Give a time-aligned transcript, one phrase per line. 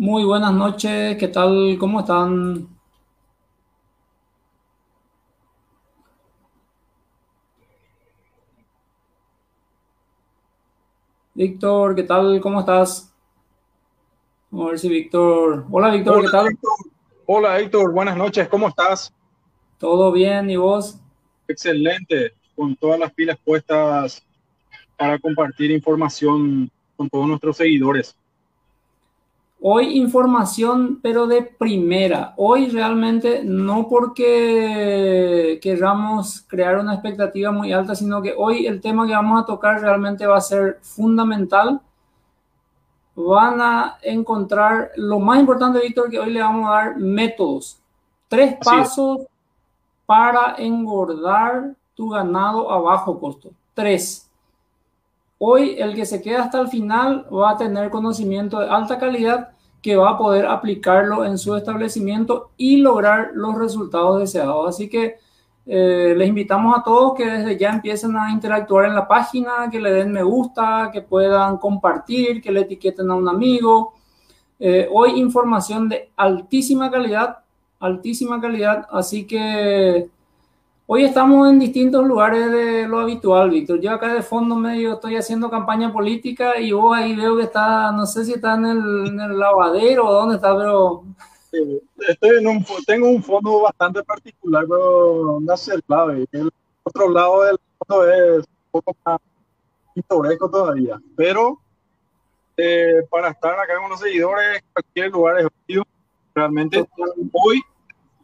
[0.00, 1.76] Muy buenas noches, ¿qué tal?
[1.78, 2.66] ¿Cómo están?
[11.34, 12.40] Víctor, ¿qué tal?
[12.40, 13.14] ¿Cómo estás?
[14.50, 15.66] Vamos a ver si Víctor.
[15.70, 16.46] Hola Víctor, Hola, ¿qué tal?
[16.46, 16.70] Héctor.
[17.26, 19.12] Hola Héctor, buenas noches, ¿cómo estás?
[19.76, 20.48] ¿Todo bien?
[20.48, 20.98] ¿Y vos?
[21.46, 24.26] Excelente, con todas las pilas puestas
[24.96, 28.16] para compartir información con todos nuestros seguidores.
[29.62, 32.32] Hoy información, pero de primera.
[32.38, 39.06] Hoy realmente no porque queramos crear una expectativa muy alta, sino que hoy el tema
[39.06, 41.78] que vamos a tocar realmente va a ser fundamental.
[43.14, 47.78] Van a encontrar lo más importante, Víctor, que hoy le vamos a dar métodos.
[48.28, 48.64] Tres Así es.
[48.64, 49.18] pasos
[50.06, 53.50] para engordar tu ganado a bajo costo.
[53.74, 54.29] Tres.
[55.42, 59.52] Hoy el que se queda hasta el final va a tener conocimiento de alta calidad
[59.80, 64.68] que va a poder aplicarlo en su establecimiento y lograr los resultados deseados.
[64.68, 65.16] Así que
[65.64, 69.80] eh, les invitamos a todos que desde ya empiecen a interactuar en la página, que
[69.80, 73.94] le den me gusta, que puedan compartir, que le etiqueten a un amigo.
[74.58, 77.38] Eh, hoy información de altísima calidad,
[77.78, 80.10] altísima calidad, así que
[80.92, 83.80] Hoy estamos en distintos lugares de lo habitual, Víctor.
[83.80, 87.92] Yo acá de fondo medio estoy haciendo campaña política y vos ahí veo que está,
[87.92, 91.04] no sé si está en el, en el lavadero o dónde está, pero
[92.08, 96.26] Estoy en un, tengo un fondo bastante particular, pero no sé el clave.
[96.32, 96.50] El
[96.82, 99.20] otro lado del fondo es un poco más
[99.94, 101.00] pintoresco todavía.
[101.16, 101.60] Pero
[102.56, 105.46] eh, para estar acá con los seguidores, cualquier lugar es.
[106.34, 106.84] Realmente
[107.32, 107.62] hoy,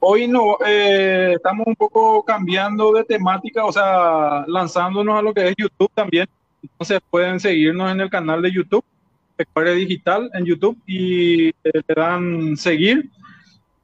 [0.01, 5.49] hoy no, eh, estamos un poco cambiando de temática, o sea, lanzándonos a lo que
[5.49, 6.29] es YouTube también.
[6.63, 8.85] Entonces pueden seguirnos en el canal de YouTube,
[9.37, 11.55] Pecuaria Digital en YouTube, y eh,
[11.95, 13.11] dan seguir.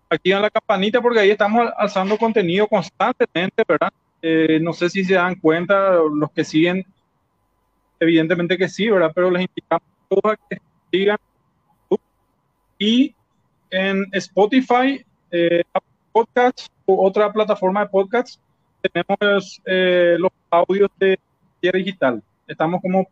[0.09, 3.93] Activan la campanita porque ahí estamos alzando contenido constantemente, ¿verdad?
[4.21, 6.84] Eh, no sé si se dan cuenta los que siguen,
[7.99, 9.12] evidentemente que sí, ¿verdad?
[9.15, 11.19] Pero les invitamos a todos a que sigan
[12.83, 13.15] y
[13.71, 15.62] en Spotify, eh,
[16.12, 18.39] Apple Podcasts u otra plataforma de podcasts,
[18.81, 21.19] tenemos eh, los audios de
[21.61, 22.23] Digital.
[22.47, 23.06] Estamos como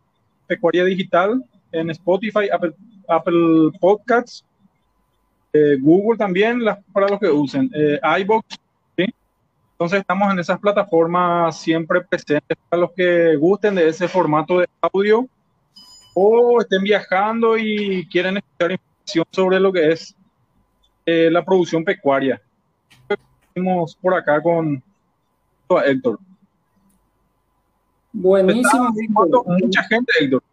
[0.45, 4.43] Pecuaria Digital en Spotify, Apple, Podcasts,
[5.53, 8.59] eh, Google también, las, para los que usen, eh, iBox.
[8.97, 14.67] Entonces estamos en esas plataformas siempre presentes para los que gusten de ese formato de
[14.81, 15.27] audio
[16.13, 20.15] o estén viajando y quieren escuchar información sobre lo que es
[21.05, 22.39] eh, la producción pecuaria.
[24.01, 24.81] Por acá con
[25.85, 26.19] Héctor.
[28.11, 28.89] buenísimo,
[29.59, 30.43] mucha gente, Héctor.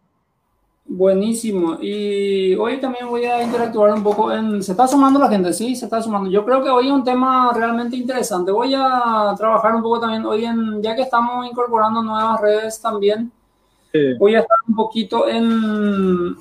[0.85, 1.77] Buenísimo.
[1.81, 4.63] Y hoy también voy a interactuar un poco en...
[4.63, 6.31] Se está sumando la gente, sí, se está sumando.
[6.31, 8.51] Yo creo que hoy es un tema realmente interesante.
[8.51, 13.31] Voy a trabajar un poco también hoy en, ya que estamos incorporando nuevas redes también,
[14.17, 16.35] voy a estar un poquito en,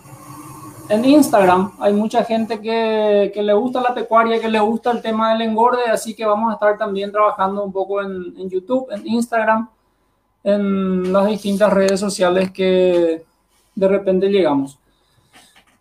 [0.88, 1.72] en Instagram.
[1.80, 5.42] Hay mucha gente que, que le gusta la pecuaria, que le gusta el tema del
[5.42, 9.68] engorde, así que vamos a estar también trabajando un poco en, en YouTube, en Instagram,
[10.44, 13.24] en las distintas redes sociales que
[13.74, 14.78] de repente llegamos.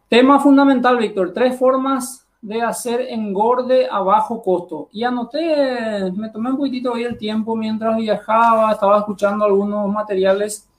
[0.09, 1.33] Tema fundamental, Víctor.
[1.33, 4.89] Tres formas de hacer engorde a bajo costo.
[4.91, 10.69] Y anoté, me tomé un poquitito hoy el tiempo mientras viajaba, estaba escuchando algunos materiales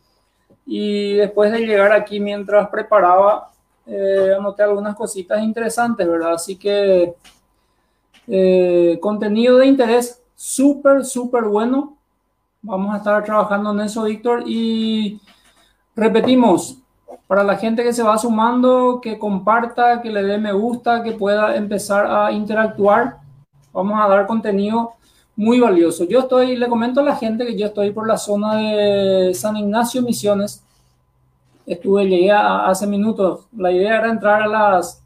[0.65, 3.51] y después de llegar aquí mientras preparaba,
[3.89, 6.35] eh, anoté algunas cositas interesantes, ¿verdad?
[6.35, 7.15] Así que
[8.27, 11.97] eh, contenido de interés súper, súper bueno.
[12.61, 14.45] Vamos a estar trabajando en eso, Víctor.
[14.47, 15.21] Y
[15.97, 16.79] repetimos,
[17.27, 21.13] para la gente que se va sumando, que comparta, que le dé me gusta, que
[21.13, 23.19] pueda empezar a interactuar.
[23.73, 24.93] Vamos a dar contenido
[25.37, 26.05] muy valioso.
[26.05, 29.57] Yo estoy, le comento a la gente que yo estoy por la zona de San
[29.57, 30.65] Ignacio Misiones.
[31.69, 33.47] Estuve, llegué a- hace minutos.
[33.57, 35.05] La idea era entrar a las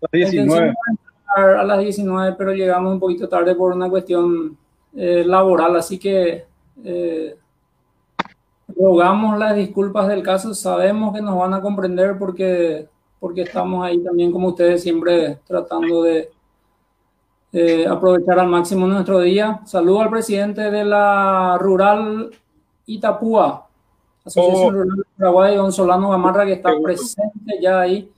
[0.00, 0.66] las la intención 19.
[0.68, 4.56] era entrar a las 19, pero llegamos un poquito tarde por una cuestión
[4.96, 6.44] eh, laboral, así que
[6.84, 7.36] eh,
[8.76, 10.54] rogamos las disculpas del caso.
[10.54, 12.88] Sabemos que nos van a comprender porque,
[13.20, 16.30] porque estamos ahí también, como ustedes, siempre tratando de
[17.52, 19.60] eh, aprovechar al máximo nuestro día.
[19.64, 22.30] Saludo al presidente de la Rural
[22.86, 23.68] Itapúa,
[24.24, 24.70] Asociación Oh.
[24.70, 28.10] Rural de Paraguay, don Solano Gamarra, que está presente ya ahí,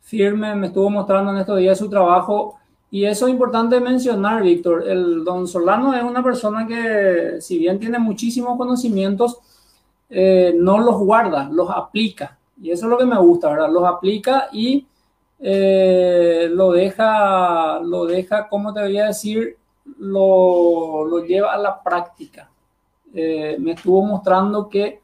[0.00, 2.58] firme, me estuvo mostrando en estos días su trabajo.
[2.90, 4.88] Y eso es importante mencionar, Víctor.
[4.88, 9.38] El don Solano es una persona que, si bien tiene muchísimos conocimientos,
[10.08, 12.38] eh, no los guarda, los aplica.
[12.62, 13.70] Y eso es lo que me gusta, ¿verdad?
[13.70, 14.86] Los aplica y
[15.40, 19.56] eh, lo deja, lo deja, ¿cómo te voy a decir?
[19.98, 22.48] Lo, lo lleva a la práctica.
[23.12, 25.00] Eh, me estuvo mostrando que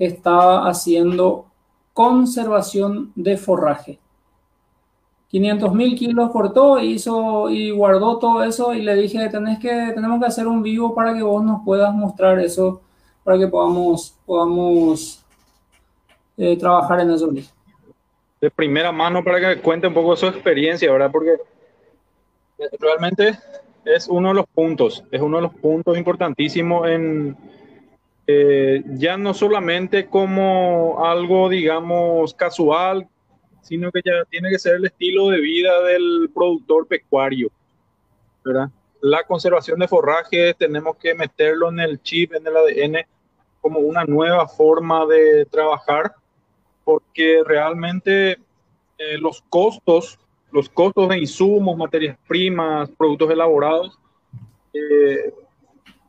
[0.00, 1.46] estaba haciendo
[1.92, 4.00] conservación de forraje.
[5.28, 10.18] 500 mil kilos cortó, hizo y guardó todo eso y le dije, Tenés que, tenemos
[10.18, 12.80] que hacer un vivo para que vos nos puedas mostrar eso,
[13.22, 15.24] para que podamos, podamos
[16.36, 17.30] eh, trabajar en eso
[18.40, 21.10] de primera mano para que cuente un poco su experiencia, ¿verdad?
[21.12, 21.36] Porque
[22.78, 23.38] realmente
[23.84, 27.36] es uno de los puntos, es uno de los puntos importantísimos en
[28.32, 33.08] eh, ya no solamente como algo, digamos, casual,
[33.62, 37.50] sino que ya tiene que ser el estilo de vida del productor pecuario,
[38.44, 38.68] ¿verdad?
[39.00, 43.06] La conservación de forraje tenemos que meterlo en el chip, en el ADN,
[43.60, 46.14] como una nueva forma de trabajar
[46.84, 48.32] porque realmente
[48.98, 50.18] eh, los costos,
[50.52, 53.98] los costos de insumos, materias primas, productos elaborados,
[54.72, 55.32] eh,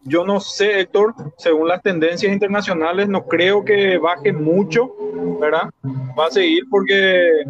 [0.03, 4.91] yo no sé, Héctor, según las tendencias internacionales, no creo que baje mucho,
[5.39, 5.69] ¿verdad?
[6.17, 7.43] Va a seguir porque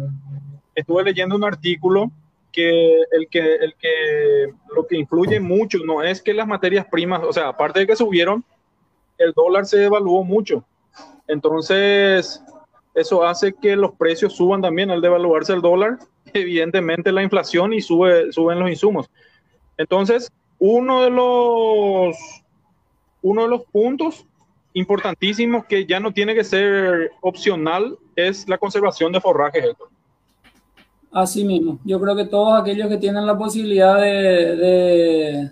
[0.74, 2.10] estuve leyendo un artículo
[2.52, 7.22] que el que, el que lo que influye mucho no es que las materias primas,
[7.24, 8.44] o sea, aparte de que subieron,
[9.18, 10.64] el dólar se devaluó mucho.
[11.28, 12.42] Entonces,
[12.94, 15.98] eso hace que los precios suban también al devaluarse el dólar,
[16.34, 19.10] evidentemente la inflación y sube, suben los insumos.
[19.78, 22.41] Entonces, uno de los,
[23.22, 24.24] uno de los puntos
[24.74, 29.64] importantísimos que ya no tiene que ser opcional es la conservación de forrajes.
[31.12, 35.50] Así mismo, yo creo que todos aquellos que tienen la posibilidad de, de,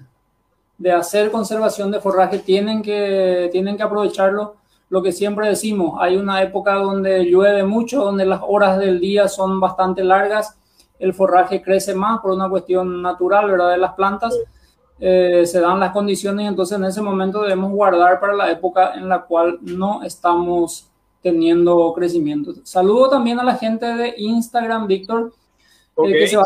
[0.79, 4.57] de hacer conservación de forraje tienen que, tienen que aprovecharlo
[4.91, 9.29] lo que siempre decimos, hay una época donde llueve mucho, donde las horas del día
[9.29, 10.59] son bastante largas,
[10.99, 13.71] el forraje crece más por una cuestión natural, ¿verdad?
[13.71, 14.37] De las plantas,
[15.01, 18.93] eh, se dan las condiciones y entonces en ese momento debemos guardar para la época
[18.95, 20.91] en la cual no estamos
[21.23, 22.53] teniendo crecimiento.
[22.65, 25.33] Saludo también a la gente de Instagram, Víctor,
[26.05, 26.45] eh, que se va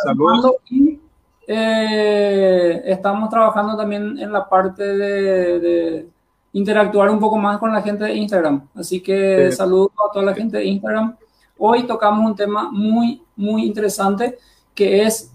[0.71, 1.01] y
[1.47, 6.09] eh, estamos trabajando también en la parte de
[6.55, 8.69] interactuar un poco más con la gente de Instagram.
[8.75, 11.17] Así que saludos a toda la gente de Instagram.
[11.59, 14.39] Hoy tocamos un tema muy, muy interesante
[14.75, 15.34] que es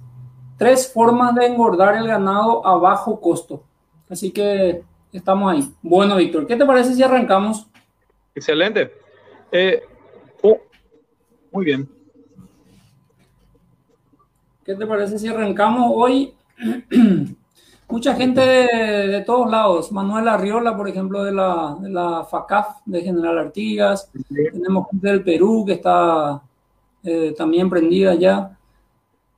[0.60, 3.64] tres formas de engordar el ganado a bajo costo.
[4.10, 5.74] Así que estamos ahí.
[5.82, 7.66] Bueno, Víctor, ¿qué te parece si arrancamos?
[8.36, 8.92] Excelente.
[9.52, 9.82] Eh,
[10.44, 10.60] oh,
[11.52, 11.90] muy bien.
[14.64, 16.36] ¿Qué te parece si arrancamos hoy?
[17.90, 19.92] mucha gente de, todos lados.
[19.92, 24.12] Manuel Arriola, por ejemplo, de la, de la FACAF, de General Artigas.
[24.30, 26.42] Tenemos gente del Perú que está
[27.04, 28.58] eh, también prendida ya.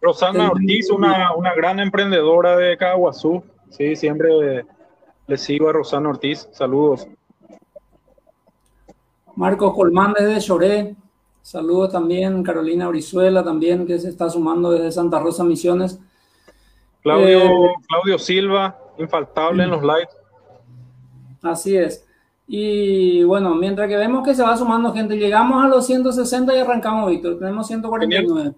[0.02, 3.44] Rosana Ortiz, una, una, gran emprendedora de Caguazú.
[3.70, 4.66] Sí, siempre
[5.28, 6.50] le sigo a Rosana Ortiz.
[6.52, 7.08] Saludos.
[9.36, 10.96] Marcos Colmán desde Choré.
[11.42, 12.44] Saludos también.
[12.44, 16.00] Carolina Brizuela también, que se está sumando desde Santa Rosa Misiones.
[17.02, 20.10] Claudio, eh, Claudio Silva, infaltable en los lives.
[21.42, 22.06] Así es.
[22.48, 26.60] Y bueno, mientras que vemos que se va sumando gente, llegamos a los 160 y
[26.60, 27.40] arrancamos, Víctor.
[27.40, 28.54] Tenemos 149.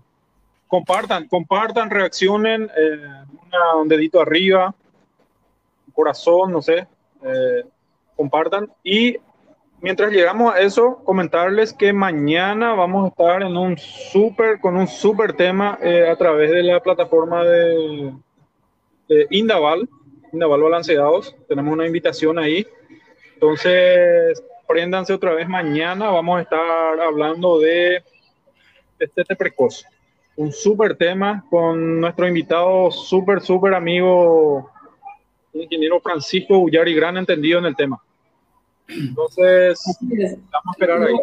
[0.73, 2.97] Compartan, compartan, reaccionen, eh,
[3.79, 4.73] un dedito arriba,
[5.93, 6.87] corazón, no sé,
[7.23, 7.63] eh,
[8.15, 8.73] compartan.
[8.83, 9.17] Y
[9.81, 14.87] mientras llegamos a eso, comentarles que mañana vamos a estar en un súper, con un
[14.87, 15.77] súper tema
[16.11, 18.11] a través de la plataforma de
[19.29, 19.87] Indaval,
[20.31, 21.35] Indaval Balanceados.
[21.47, 22.65] Tenemos una invitación ahí.
[23.35, 26.09] Entonces, préndanse otra vez mañana.
[26.09, 28.03] Vamos a estar hablando de
[28.97, 29.85] este precoz.
[30.35, 34.69] Un súper tema con nuestro invitado, súper, súper amigo,
[35.53, 38.01] ingeniero Francisco Ullari, gran entendido en el tema.
[38.87, 41.15] Entonces, vamos a esperar ahí.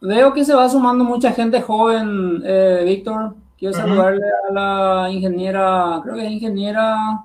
[0.00, 3.34] Veo que se va sumando mucha gente joven, eh, Víctor.
[3.58, 7.22] Quiero saludarle a la ingeniera, creo que es ingeniera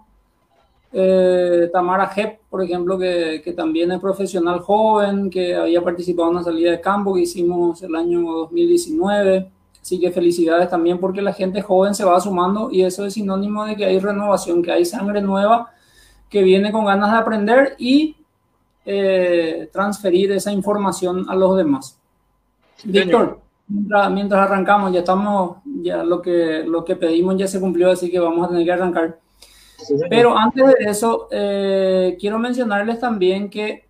[0.92, 6.36] eh, Tamara Hep, por ejemplo, que, que, también es profesional joven, que había participado en
[6.36, 9.55] una salida de campo que hicimos el año 2019.
[9.86, 13.66] Así que felicidades también porque la gente joven se va sumando y eso es sinónimo
[13.66, 15.72] de que hay renovación, que hay sangre nueva
[16.28, 18.16] que viene con ganas de aprender y
[18.84, 22.00] eh, transferir esa información a los demás.
[22.84, 28.10] Víctor, mientras, arrancamos, ya estamos, ya lo que, lo que pedimos ya se cumplió, así
[28.10, 29.20] que vamos a tener que arrancar.
[30.10, 33.86] Pero antes de eso, eh, quiero mencionarles también que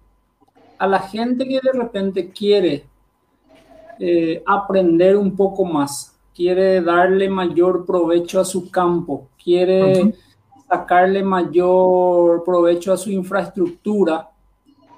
[0.78, 2.84] a la gente que de repente quiere
[4.00, 6.16] eh, aprender un poco más.
[6.34, 10.14] Quiere darle mayor provecho a su campo, quiere
[10.68, 14.30] sacarle mayor provecho a su infraestructura.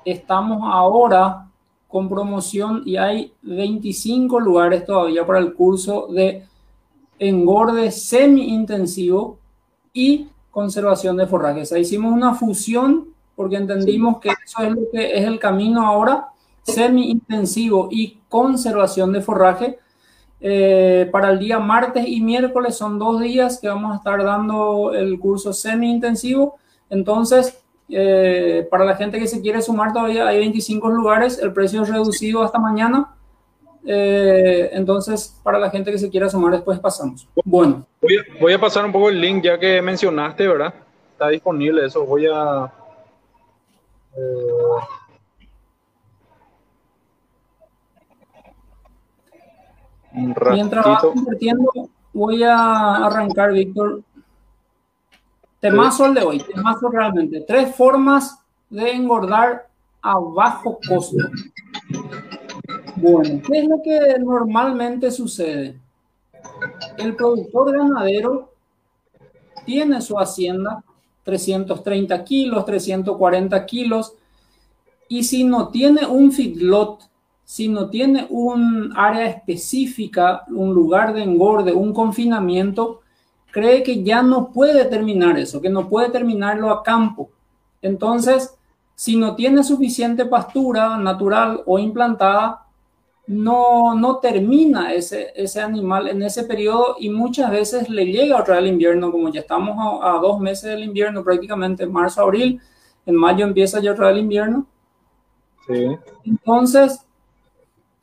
[0.03, 1.47] Estamos ahora
[1.87, 6.43] con promoción y hay 25 lugares todavía para el curso de
[7.19, 9.39] engorde semi-intensivo
[9.93, 11.61] y conservación de forraje.
[11.61, 15.85] O sea, hicimos una fusión porque entendimos que eso es lo que es el camino
[15.85, 16.29] ahora,
[16.67, 19.79] semi-intensivo y conservación de forraje.
[20.39, 24.93] Eh, para el día martes y miércoles son dos días que vamos a estar dando
[24.93, 26.57] el curso semi-intensivo.
[26.89, 31.83] Entonces, eh, para la gente que se quiere sumar todavía hay 25 lugares, el precio
[31.83, 33.13] es reducido hasta mañana.
[33.89, 37.27] Eh, entonces, para la gente que se quiera sumar, después pasamos.
[37.45, 37.85] Bueno.
[38.41, 40.73] Voy a, pasar un poco el link ya que mencionaste, ¿verdad?
[41.13, 42.05] Está disponible eso.
[42.05, 42.71] Voy a...
[44.15, 45.06] Eh,
[50.17, 51.71] Mientras va convirtiendo,
[52.13, 54.01] voy a arrancar, Víctor.
[55.59, 57.41] Temazo el de hoy, temazo realmente.
[57.41, 59.67] Tres formas de engordar
[60.01, 61.17] a bajo costo.
[62.95, 65.79] Bueno, ¿qué es lo que normalmente sucede?
[66.97, 68.51] El productor ganadero
[69.65, 70.83] tiene su hacienda,
[71.23, 74.13] 330 kilos, 340 kilos,
[75.09, 77.09] y si no tiene un feedlot,
[77.47, 82.99] si no tiene un área específica, un lugar de engorde, un confinamiento,
[83.51, 87.29] cree que ya no puede terminar eso, que no puede terminarlo a campo.
[87.81, 88.53] Entonces,
[88.95, 92.65] si no tiene suficiente pastura natural o implantada,
[93.27, 98.55] no, no termina ese, ese animal en ese periodo y muchas veces le llega otra
[98.55, 102.59] vez el invierno, como ya estamos a, dos meses del invierno, prácticamente marzo, abril,
[103.05, 104.67] en mayo empieza ya otra vez el invierno.
[105.65, 105.97] Sí.
[106.25, 107.06] Entonces,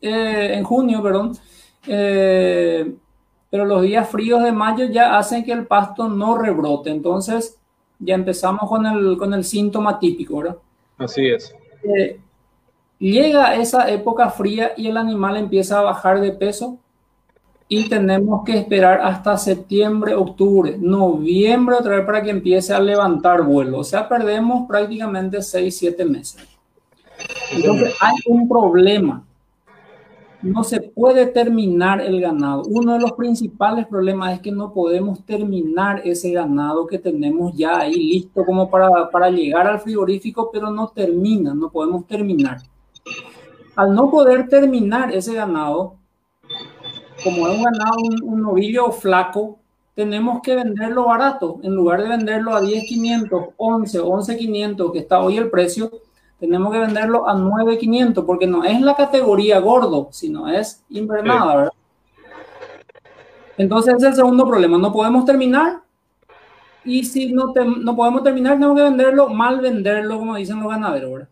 [0.05, 1.37] eh, en junio, perdón,
[1.87, 2.95] eh,
[3.51, 7.59] pero los días fríos de mayo ya hacen que el pasto no rebrote, entonces
[7.99, 10.57] ya empezamos con el, con el síntoma típico, ¿verdad?
[10.99, 11.55] Así es.
[11.85, 12.21] Eh,
[12.99, 16.79] Llega esa época fría y el animal empieza a bajar de peso
[17.69, 23.43] y tenemos que esperar hasta septiembre, octubre, noviembre otra vez para que empiece a levantar
[23.43, 23.81] vuelo.
[23.81, 26.49] O sea, perdemos prácticamente 6, 7 meses.
[27.53, 29.23] Entonces hay un problema.
[30.45, 32.65] No se puede terminar el ganado.
[32.69, 37.79] Uno de los principales problemas es que no podemos terminar ese ganado que tenemos ya
[37.79, 42.59] ahí listo como para, para llegar al frigorífico, pero no termina, no podemos terminar.
[43.75, 45.95] Al no poder terminar ese ganado,
[47.25, 49.59] como es un ganado, un, novillo flaco,
[49.95, 51.59] tenemos que venderlo barato.
[51.63, 55.91] En lugar de venderlo a 10.500, 11, 11.500, que está hoy el precio,
[56.47, 61.73] tenemos que venderlo a 9.500, porque no es la categoría gordo, sino es invernada, ¿verdad?
[63.57, 64.79] Entonces, es el segundo problema.
[64.79, 65.83] No podemos terminar.
[66.85, 71.13] Y si no, no podemos terminar, tenemos que venderlo, mal venderlo, como dicen los ganaderos,
[71.13, 71.29] ¿verdad?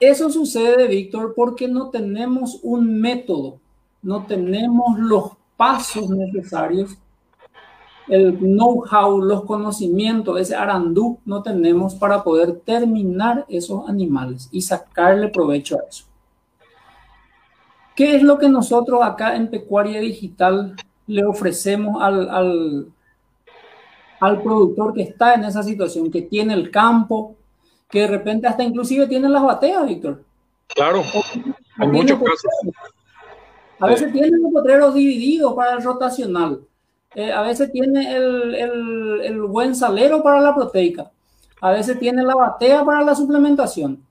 [0.00, 3.60] Eso sucede, Víctor, porque no tenemos un método,
[4.02, 6.98] no tenemos los pasos necesarios,
[8.08, 15.28] el know-how, los conocimientos, ese arandú no tenemos para poder terminar esos animales y sacarle
[15.28, 16.04] provecho a eso.
[17.94, 22.86] ¿Qué es lo que nosotros acá en Pecuaria Digital le ofrecemos al, al,
[24.20, 27.36] al productor que está en esa situación, que tiene el campo,
[27.88, 30.22] que de repente hasta inclusive tienen las bateas, Víctor.
[30.68, 31.02] Claro,
[31.78, 32.74] hay muchos casos.
[33.78, 36.60] A veces tienen los potreros divididos para el rotacional.
[37.14, 41.10] Eh, a veces tiene el, el, el, buen salero para la proteica.
[41.60, 44.04] A veces tiene la batea para la suplementación.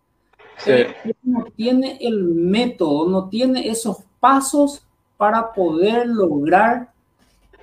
[0.57, 0.71] Sí.
[0.71, 4.83] Eh, no tiene el método, no tiene esos pasos
[5.17, 6.91] para poder lograr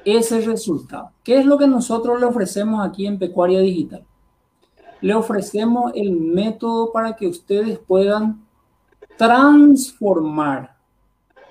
[0.05, 1.11] ese resultado.
[1.25, 4.05] ¿Qué es lo que nosotros le ofrecemos aquí en Pecuaria Digital?
[5.03, 8.41] le ofrecemos el método para que ustedes puedan
[9.19, 10.75] transformar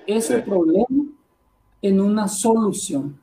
[0.06, 1.06] ese problema
[1.82, 3.20] en una solución.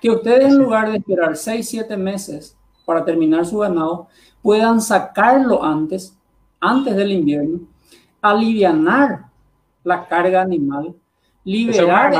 [0.00, 4.08] Que ustedes en lugar de esperar 6, 7 meses para terminar su ganado,
[4.42, 6.16] puedan sacarlo antes,
[6.60, 7.60] antes del invierno,
[8.20, 9.26] alivianar
[9.82, 10.94] la carga animal,
[11.44, 12.14] liberar...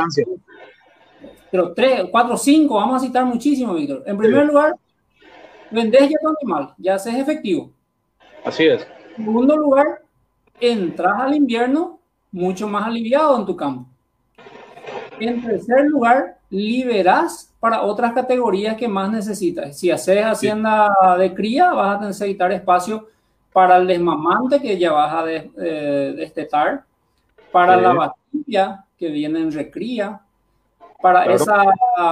[1.49, 4.03] Pero 3, 4, 5, vamos a citar muchísimo, Víctor.
[4.05, 4.75] En primer lugar,
[5.71, 7.71] vendes ya tu animal, ya haces efectivo.
[8.43, 8.85] Así es.
[9.17, 10.01] En segundo lugar,
[10.59, 11.99] entras al invierno
[12.31, 13.89] mucho más aliviado en tu campo.
[15.19, 19.77] En tercer lugar, liberas para otras categorías que más necesitas.
[19.77, 23.07] Si haces hacienda de cría, vas a necesitar espacio
[23.51, 26.83] para el desmamante que ya vas a destetar,
[27.51, 30.19] para la batida vaquilla que viene en recría,
[31.01, 31.63] para esa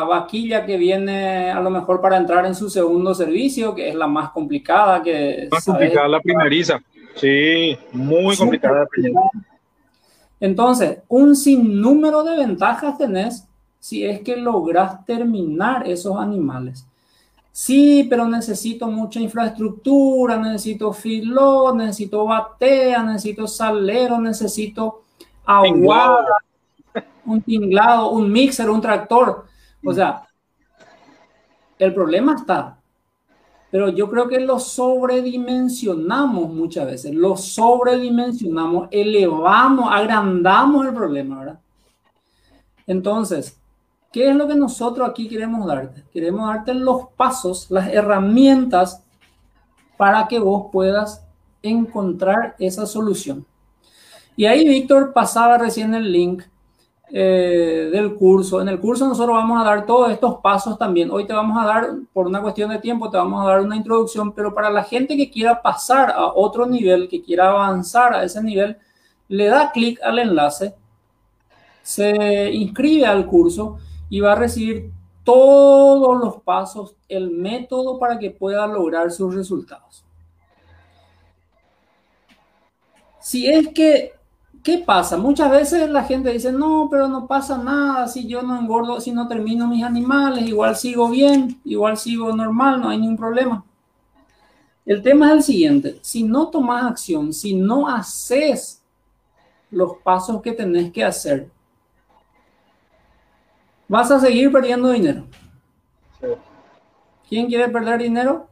[0.07, 4.07] vaquilla que viene a lo mejor para entrar en su segundo servicio, que es la
[4.07, 5.01] más complicada.
[5.01, 6.79] Que, más complicada la primeriza.
[7.15, 8.87] Sí, muy complicada.
[10.39, 13.47] Entonces, un sinnúmero de ventajas tenés
[13.79, 16.87] si es que logras terminar esos animales.
[17.51, 25.03] Sí, pero necesito mucha infraestructura, necesito filo, necesito batea, necesito salero, necesito
[25.45, 26.25] agua,
[27.25, 29.45] un tinglado, un mixer, un tractor.
[29.85, 30.23] O sea,
[31.79, 32.77] el problema está.
[33.75, 41.59] Pero yo creo que lo sobredimensionamos muchas veces, lo sobredimensionamos, elevamos, agrandamos el problema, ¿verdad?
[42.87, 43.59] Entonces,
[44.13, 46.05] ¿qué es lo que nosotros aquí queremos darte?
[46.13, 49.03] Queremos darte los pasos, las herramientas
[49.97, 51.27] para que vos puedas
[51.61, 53.45] encontrar esa solución.
[54.37, 56.43] Y ahí Víctor pasaba recién el link
[57.11, 58.61] eh, del curso.
[58.61, 61.11] En el curso nosotros vamos a dar todos estos pasos también.
[61.11, 63.75] Hoy te vamos a dar, por una cuestión de tiempo, te vamos a dar una
[63.75, 68.23] introducción, pero para la gente que quiera pasar a otro nivel, que quiera avanzar a
[68.23, 68.77] ese nivel,
[69.27, 70.75] le da clic al enlace,
[71.83, 73.77] se inscribe al curso
[74.09, 74.91] y va a recibir
[75.23, 80.03] todos los pasos, el método para que pueda lograr sus resultados.
[83.19, 84.13] Si es que
[84.65, 85.15] ¿Qué pasa?
[85.15, 89.11] Muchas veces la gente dice, no, pero no pasa nada, si yo no engordo, si
[89.11, 93.63] no termino mis animales, igual sigo bien, igual sigo normal, no hay ningún problema.
[94.83, 98.81] El tema es el siguiente, si no tomas acción, si no haces
[99.69, 101.47] los pasos que tenés que hacer,
[103.87, 105.27] vas a seguir perdiendo dinero.
[107.29, 108.47] ¿Quién quiere perder dinero?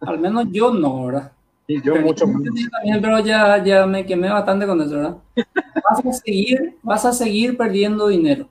[0.00, 1.32] Al menos yo no, ¿verdad?
[1.70, 2.42] Y yo mucho más.
[2.72, 5.18] También, pero ya, ya me quemé bastante con eso, ¿verdad?
[5.36, 8.48] Vas a seguir, vas a seguir perdiendo dinero,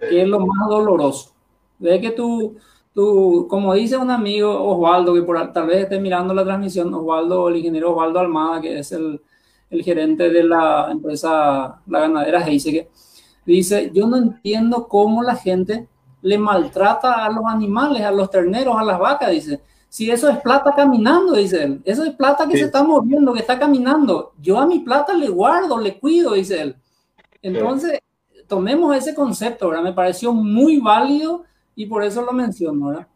[0.00, 1.32] que es lo más doloroso.
[1.78, 2.56] Ve que tú,
[2.92, 7.48] tú, como dice un amigo Osvaldo, que por, tal vez esté mirando la transmisión, Osvaldo,
[7.48, 9.22] el ingeniero Osvaldo Almada, que es el,
[9.70, 12.90] el gerente de la empresa, la ganadera Heiseke,
[13.46, 15.86] dice, yo no entiendo cómo la gente
[16.22, 19.60] le maltrata a los animales, a los terneros, a las vacas, dice
[19.94, 21.80] si eso es plata caminando, dice él.
[21.84, 24.32] Eso es plata que se está moviendo, que está caminando.
[24.42, 26.74] Yo a mi plata le guardo, le cuido, dice él.
[27.40, 28.00] Entonces,
[28.48, 29.84] tomemos ese concepto, ¿verdad?
[29.84, 31.44] Me pareció muy válido
[31.76, 33.06] y por eso lo menciono, ¿verdad?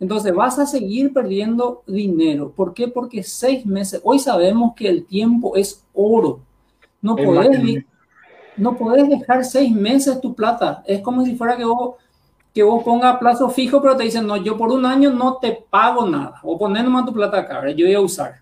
[0.00, 2.50] Entonces, vas a seguir perdiendo dinero.
[2.50, 2.88] ¿Por qué?
[2.88, 6.40] Porque seis meses, hoy sabemos que el tiempo es oro.
[7.00, 7.84] No podés,
[8.56, 10.82] no podés dejar seis meses tu plata.
[10.84, 11.94] Es como si fuera que vos
[12.54, 15.64] que vos pongas plazo fijo, pero te dicen, no, yo por un año no te
[15.70, 18.36] pago nada, o poner nomás tu plata acá, yo voy a usar.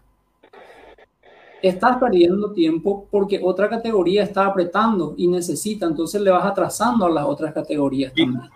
[1.62, 7.10] Estás perdiendo tiempo porque otra categoría está apretando y necesita, entonces le vas atrasando a
[7.10, 8.50] las otras categorías y, también.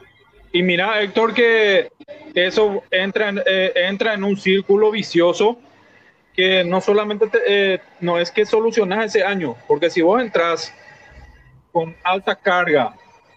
[0.52, 1.90] Y mira, Héctor, que
[2.34, 5.58] eso entra en, eh, entra en un círculo vicioso
[6.34, 10.72] que no solamente eh, no es que solucionas ese año, porque si vos entras
[11.72, 12.94] con alta carga,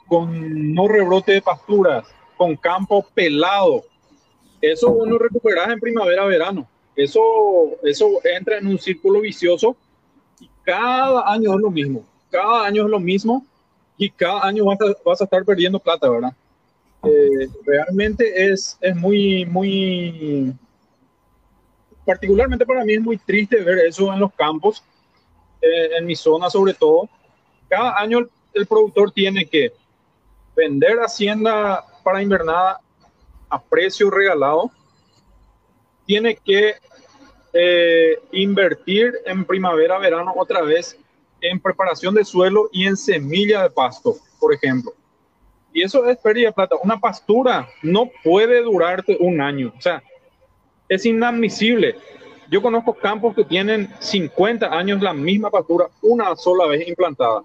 [0.07, 3.83] con no rebrote de pasturas, con campo pelado.
[4.61, 6.67] Eso uno recuperas en primavera, verano.
[6.95, 7.21] Eso,
[7.83, 9.75] eso entra en un círculo vicioso
[10.39, 12.05] y cada año es lo mismo.
[12.29, 13.45] Cada año es lo mismo
[13.97, 16.33] y cada año vas a, vas a estar perdiendo plata, ¿verdad?
[17.03, 20.53] Eh, realmente es, es muy, muy,
[22.05, 24.83] particularmente para mí es muy triste ver eso en los campos,
[25.61, 27.09] eh, en mi zona sobre todo.
[27.67, 28.19] Cada año
[28.53, 29.73] el productor tiene que
[30.55, 32.79] vender hacienda para invernada
[33.49, 34.71] a precio regalado,
[36.05, 36.75] tiene que
[37.53, 40.97] eh, invertir en primavera, verano otra vez
[41.41, 44.93] en preparación de suelo y en semilla de pasto, por ejemplo.
[45.73, 46.75] Y eso es pérdida de plata.
[46.83, 49.73] Una pastura no puede durarte un año.
[49.77, 50.01] O sea,
[50.87, 51.95] es inadmisible.
[52.49, 57.43] Yo conozco campos que tienen 50 años la misma pastura una sola vez implantada.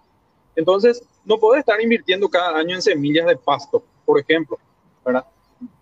[0.54, 4.58] Entonces, no puede estar invirtiendo cada año en semillas de pasto, por ejemplo,
[5.04, 5.26] ¿verdad?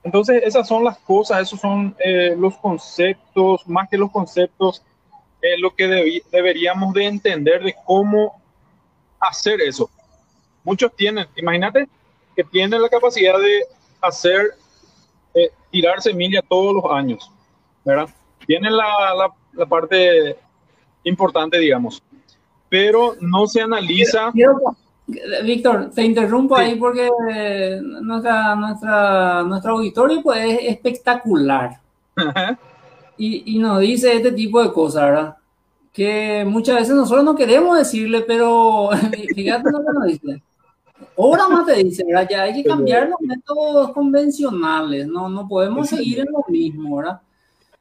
[0.03, 4.83] Entonces, esas son las cosas, esos son eh, los conceptos, más que los conceptos,
[5.41, 8.43] eh, lo que deberíamos de entender de cómo
[9.21, 9.89] hacer eso.
[10.65, 11.89] Muchos tienen, imagínate
[12.35, 13.65] que tienen la capacidad de
[14.01, 14.55] hacer,
[15.35, 17.31] eh, tirar semilla todos los años,
[17.85, 18.09] ¿verdad?
[18.47, 20.37] Tienen la, la parte
[21.05, 22.03] importante, digamos
[22.69, 24.33] pero no se analiza.
[25.07, 27.09] Víctor, te interrumpo ahí porque
[28.03, 31.81] nuestra, nuestra, nuestro auditorio pues, es espectacular.
[33.19, 35.37] Y, y, nos dice este tipo de cosas, ¿verdad?
[35.97, 38.91] que muchas veces nosotros no queremos decirle, pero
[39.35, 40.43] fíjate lo que nos dice.
[41.17, 42.29] Ahora más te dice, ¿verdad?
[42.31, 47.19] Ya hay que cambiar los métodos convencionales, no, no podemos seguir en lo mismo, ¿verdad?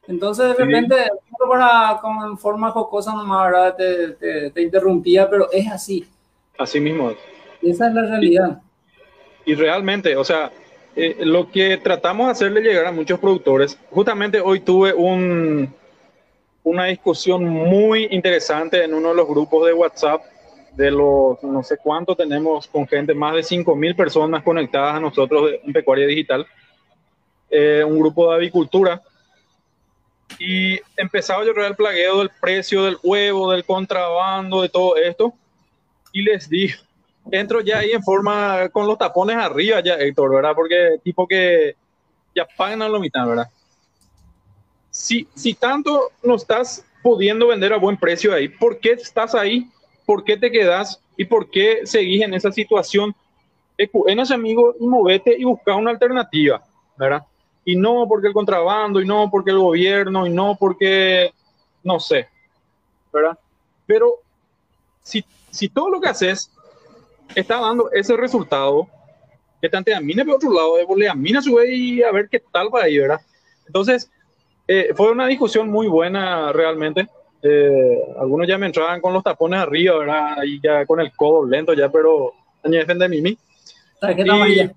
[0.08, 0.96] Entonces, de repente,
[1.38, 3.76] para, con forma jocosa nomás, ¿verdad?
[3.76, 6.08] Te, te, te, interrumpía, pero es así.
[6.58, 7.14] Así mismo.
[7.62, 8.62] Esa es la realidad.
[9.46, 10.52] Y, y realmente, o sea,
[10.96, 15.74] eh, lo que tratamos de hacerle llegar a muchos productores, justamente hoy tuve un,
[16.64, 20.22] una discusión muy interesante en uno de los grupos de WhatsApp
[20.76, 25.52] de los no sé cuánto tenemos con gente, más de 5.000 personas conectadas a nosotros
[25.64, 26.46] en Pecuaria Digital,
[27.50, 29.02] eh, un grupo de avicultura.
[30.40, 35.34] Y empezaba a llorar el plagueo del precio del huevo, del contrabando, de todo esto.
[36.16, 36.80] Y les dije,
[37.30, 40.54] entro ya ahí en forma con los tapones arriba ya, Héctor, ¿verdad?
[40.56, 41.76] Porque tipo que
[42.34, 43.50] ya pagan a la mitad, ¿verdad?
[44.90, 49.70] Si, si tanto no estás pudiendo vender a buen precio ahí, ¿por qué estás ahí?
[50.06, 51.02] ¿Por qué te quedas?
[51.18, 53.14] ¿Y por qué seguís en esa situación?
[53.78, 56.64] En ese amigo y movete y busca una alternativa,
[56.96, 57.24] ¿verdad?
[57.66, 61.34] Y no porque el contrabando, y no porque el gobierno, y no porque,
[61.84, 62.30] no sé,
[63.12, 63.38] ¿verdad?
[63.86, 64.14] Pero
[65.04, 66.52] si, si todo lo que haces
[67.34, 68.88] está dando ese resultado,
[69.62, 72.84] que te mine por otro lado, le amina su y a ver qué tal va
[72.84, 73.22] ahí, ¿verdad?
[73.66, 74.12] Entonces,
[74.68, 77.08] eh, fue una discusión muy buena realmente.
[77.42, 80.40] Eh, algunos ya me entraban con los tapones arriba, ¿verdad?
[80.40, 83.38] Ahí ya con el codo lento ya, pero de Mimi.
[84.48, 84.72] Y,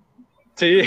[0.54, 0.82] sí,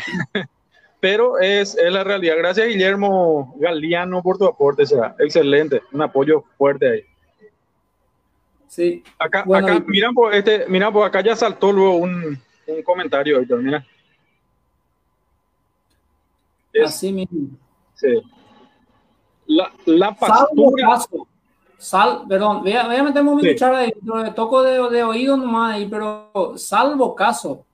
[1.00, 2.36] pero es, es, la realidad.
[2.38, 7.11] Gracias Guillermo Galeano por tu aporte, será excelente, un apoyo fuerte ahí.
[8.72, 9.04] Sí.
[9.20, 13.62] Acá, acá mira, por este, mira, por acá ya saltó luego un, un comentario, Héctor,
[13.62, 13.86] mira.
[16.82, 17.50] Así mismo.
[17.96, 18.22] Sí.
[19.48, 21.02] La, la pastura.
[21.78, 23.94] Sal, perdón, voy a, voy a meterme mi cuchara ahí,
[24.34, 27.66] toco de, de, oído nomás ahí, pero salvo caso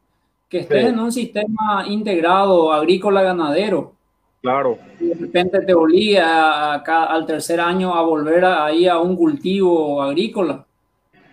[0.50, 3.94] que estés en un sistema integrado agrícola ganadero.
[4.42, 4.80] Claro.
[5.00, 10.02] Y de repente te obliga acá, al tercer año a volver ahí a un cultivo
[10.02, 10.67] agrícola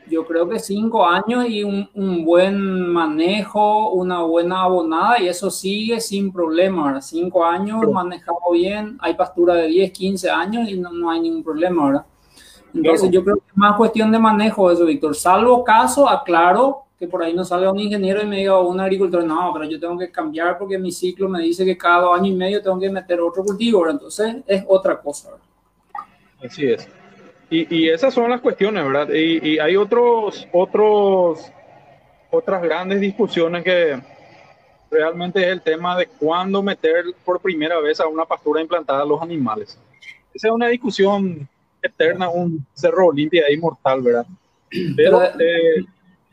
[0.07, 5.51] yo creo que cinco años y un, un, buen manejo, una buena abonada y eso
[5.51, 10.91] sigue sin problema, Cinco años manejado bien, hay pastura de 10, 15 años y no,
[10.91, 12.07] no hay ningún problema, ¿verdad?
[12.75, 15.15] Entonces yo creo que es más cuestión de manejo eso, Víctor.
[15.15, 19.25] Salvo caso, aclaro que por ahí no salga un ingeniero y me diga un agricultor,
[19.25, 22.35] no, pero yo tengo que cambiar porque mi ciclo me dice que cada año y
[22.35, 23.95] medio tengo que meter otro cultivo, ¿verdad?
[23.95, 25.47] Entonces es otra cosa, ¿verdad?
[26.45, 26.89] Así es.
[27.51, 29.13] Y, esas son las cuestiones, ¿verdad?
[29.15, 31.53] Y, hay otros, otros,
[32.31, 34.01] otras grandes discusiones que
[34.91, 39.07] realmente es el tema de cuándo meter por primera vez a una pastura implantada a
[39.07, 39.79] los animales.
[40.33, 41.49] Esa es una discusión
[41.83, 44.27] eterna, un cerro limpio e inmortal, ¿verdad?
[44.97, 45.85] Pero, eh,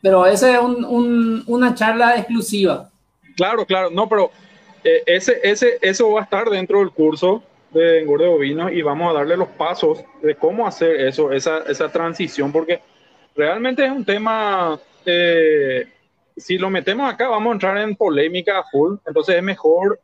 [0.02, 2.90] pero esa es un, una charla exclusiva.
[3.36, 4.32] Claro, claro, no, pero
[4.84, 9.10] eh, ese, ese, eso va a estar dentro del curso de engorde bovino y vamos
[9.10, 12.82] a darle los pasos de cómo hacer eso, esa, esa transición, porque
[13.36, 15.88] realmente es un tema, eh,
[16.36, 20.00] si lo metemos acá vamos a entrar en polémica full, entonces es mejor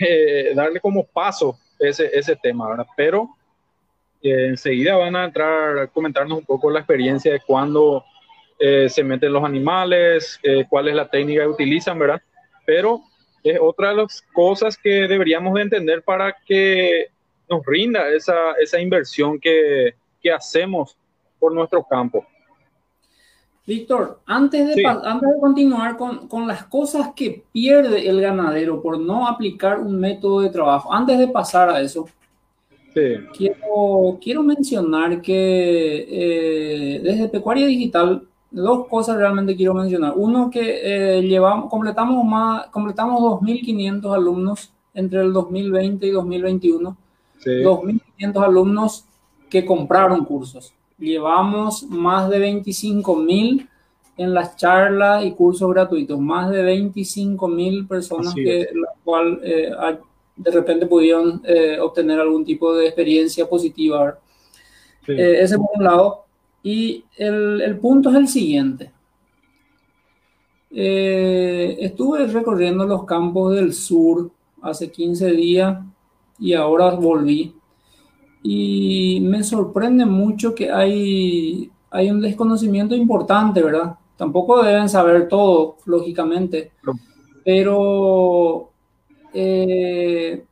[0.00, 2.86] eh, darle como paso ese, ese tema, ¿verdad?
[2.96, 3.30] Pero
[4.22, 8.04] eh, enseguida van a entrar a comentarnos un poco la experiencia de cuándo
[8.58, 10.40] se meten los animales,
[10.70, 12.22] cuál es la técnica que utilizan, ¿verdad?
[12.64, 13.02] Pero
[13.50, 17.06] es otra de las cosas que deberíamos de entender para que
[17.48, 20.96] nos rinda esa, esa inversión que, que hacemos
[21.38, 22.26] por nuestro campo.
[23.66, 28.98] Víctor, antes de, antes de continuar con, con, las cosas que pierde el ganadero por
[28.98, 32.08] no aplicar un método de trabajo, antes de pasar a eso,
[33.36, 38.26] quiero, quiero mencionar que eh, desde Pecuaria Digital
[38.62, 40.14] dos cosas realmente quiero mencionar.
[40.16, 40.80] Uno que
[41.18, 46.96] eh, llevamos, completamos más, completamos 2.500 alumnos entre el 2020 y 2021.
[47.44, 49.04] 2.500 alumnos
[49.50, 50.72] que compraron cursos.
[50.98, 53.68] Llevamos más de 25.000
[54.16, 56.18] en las charlas y cursos gratuitos.
[56.18, 59.70] Más de 25.000 personas que la cual eh,
[60.34, 64.18] de repente pudieron eh, obtener algún tipo de experiencia positiva.
[65.06, 66.25] ese por un lado.
[66.66, 68.90] Y el, el punto es el siguiente.
[70.68, 75.78] Eh, estuve recorriendo los campos del sur hace 15 días
[76.40, 77.54] y ahora volví.
[78.42, 83.94] Y me sorprende mucho que hay, hay un desconocimiento importante, ¿verdad?
[84.16, 86.72] Tampoco deben saber todo, lógicamente,
[87.44, 88.70] pero
[89.32, 90.44] eh,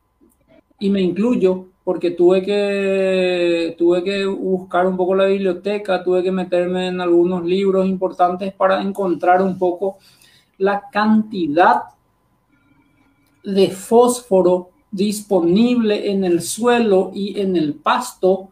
[0.79, 6.31] y me incluyo porque tuve que, tuve que buscar un poco la biblioteca, tuve que
[6.31, 9.99] meterme en algunos libros importantes para encontrar un poco
[10.57, 11.83] la cantidad
[13.43, 18.49] de fósforo disponible en el suelo y en el pasto.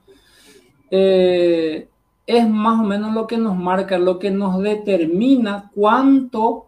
[0.91, 1.87] Eh,
[2.27, 6.67] es más o menos lo que nos marca, lo que nos determina cuánto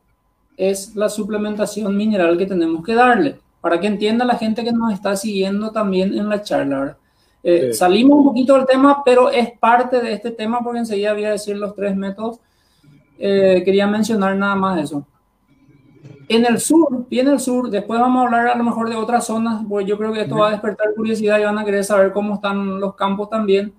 [0.57, 4.93] es la suplementación mineral que tenemos que darle para que entienda la gente que nos
[4.93, 6.99] está siguiendo también en la charla.
[7.41, 11.25] Eh, salimos un poquito del tema, pero es parte de este tema porque enseguida voy
[11.25, 12.39] a decir los tres métodos.
[13.17, 15.07] Eh, quería mencionar nada más eso.
[16.29, 19.25] En el sur, bien el sur, después vamos a hablar a lo mejor de otras
[19.25, 22.11] zonas, pues yo creo que esto va a despertar curiosidad y van a querer saber
[22.13, 23.73] cómo están los campos también.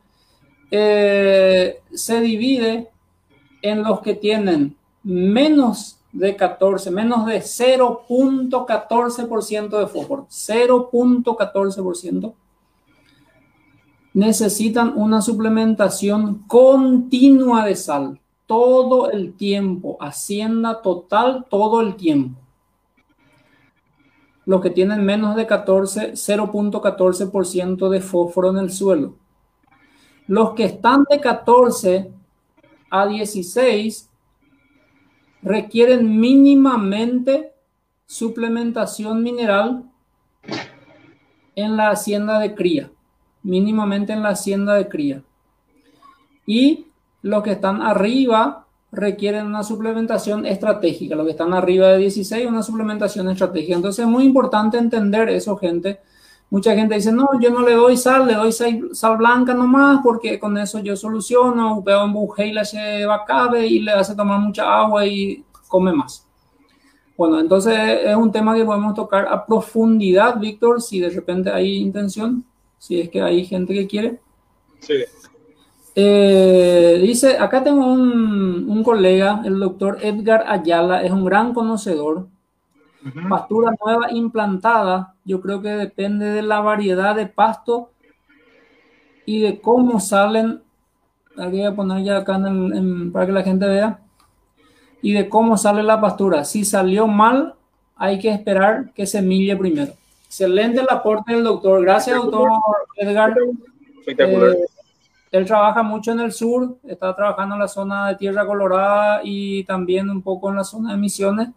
[0.73, 2.91] Eh, se divide
[3.63, 12.33] en los que tienen menos de 14, menos de 0.14% de fósforo, 0.14%,
[14.15, 22.41] necesitan una suplementación continua de sal todo el tiempo, hacienda total todo el tiempo.
[24.47, 29.17] Los que tienen menos de 14, 0.14% de fósforo en el suelo.
[30.29, 32.11] Los que están de 14
[32.91, 34.09] a 16
[35.43, 37.53] requieren mínimamente
[38.07, 39.85] suplementación mineral
[41.55, 42.91] en la hacienda de cría,
[43.43, 45.23] mínimamente en la hacienda de cría.
[46.47, 46.87] Y
[47.23, 52.63] los que están arriba requieren una suplementación estratégica, los que están arriba de 16, una
[52.63, 53.75] suplementación estratégica.
[53.75, 56.01] Entonces es muy importante entender eso, gente.
[56.49, 60.39] Mucha gente dice, no, yo no le doy sal, le doy sal, blanca nomás porque
[60.39, 64.81] con eso yo soluciono, veo un buje y le bacabe y le hace tomar mucha
[64.81, 66.25] agua y come más.
[67.17, 71.77] Bueno, entonces es un tema que podemos tocar a profundidad, Víctor, si de repente hay
[71.79, 72.45] intención,
[72.79, 74.21] si es que hay gente que quiere.
[74.81, 74.95] Sí.
[75.95, 82.29] Eh, dice, acá tengo un, un, colega, el doctor Edgar Ayala, es un gran conocedor
[83.29, 87.91] Pastura nueva implantada, yo creo que depende de la variedad de pasto
[89.25, 90.63] y de cómo salen.
[91.39, 92.41] Aquí voy a poner ya acá
[93.13, 94.01] para que la gente vea.
[95.03, 96.45] Y de cómo sale la pastura.
[96.45, 97.55] Si salió mal,
[97.97, 99.93] hay que esperar que se mille primero.
[100.27, 101.83] Excelente el aporte del doctor.
[101.83, 102.51] Gracias, doctor
[102.97, 103.35] Edgar.
[104.01, 104.51] Espectacular.
[104.51, 104.67] Eh,
[105.33, 109.65] él trabaja mucho en el sur, está trabajando en la zona de Tierra Colorada y
[109.65, 111.49] también un poco en la zona de Misiones.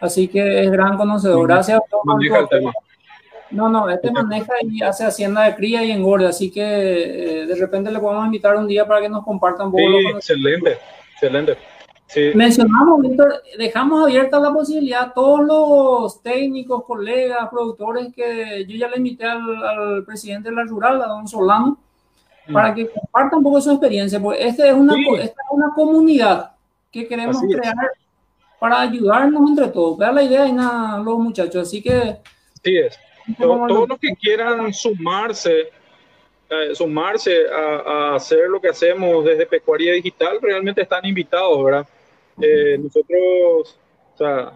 [0.00, 1.46] Así que es gran conocedor.
[1.46, 1.80] Gracias.
[2.04, 2.72] Maneja el tema.
[3.50, 7.54] No, no, este maneja y hace hacienda de cría y engorde, así que eh, de
[7.54, 9.82] repente le podemos invitar un día para que nos compartan un poco.
[9.82, 10.78] Sí, excelente,
[11.14, 11.56] excelente.
[12.06, 12.30] Sí.
[12.34, 18.88] Mencionamos, Víctor, dejamos abierta la posibilidad a todos los técnicos, colegas, productores que yo ya
[18.88, 21.78] le invité al, presidente de la rural, a don Solano,
[22.46, 22.52] mm.
[22.52, 26.52] para que compartan un poco su experiencia, porque este es una, esta es una comunidad
[26.90, 27.74] que queremos crear
[28.58, 29.98] para ayudarnos entre todos.
[29.98, 31.68] Vean la idea y nada, los muchachos.
[31.68, 32.16] Así que.
[32.62, 32.98] Sí, es.
[33.38, 35.70] Todos los que quieran sumarse,
[36.48, 41.86] eh, sumarse a, hacer lo que hacemos desde Pecuaria Digital, realmente están invitados, ¿verdad?
[42.40, 43.78] Eh, nosotros,
[44.14, 44.52] o sea,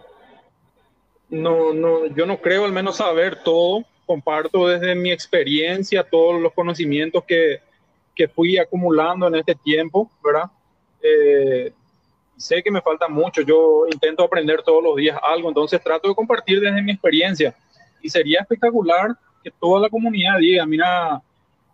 [1.29, 3.83] no, no, yo no creo al menos saber todo.
[4.05, 7.61] Comparto desde mi experiencia todos los conocimientos que,
[8.15, 10.49] que fui acumulando en este tiempo, ¿verdad?
[11.01, 11.71] Eh,
[12.37, 16.15] sé que me falta mucho, yo intento aprender todos los días algo, entonces trato de
[16.15, 17.55] compartir desde mi experiencia.
[18.01, 21.21] Y sería espectacular que toda la comunidad diga, mira,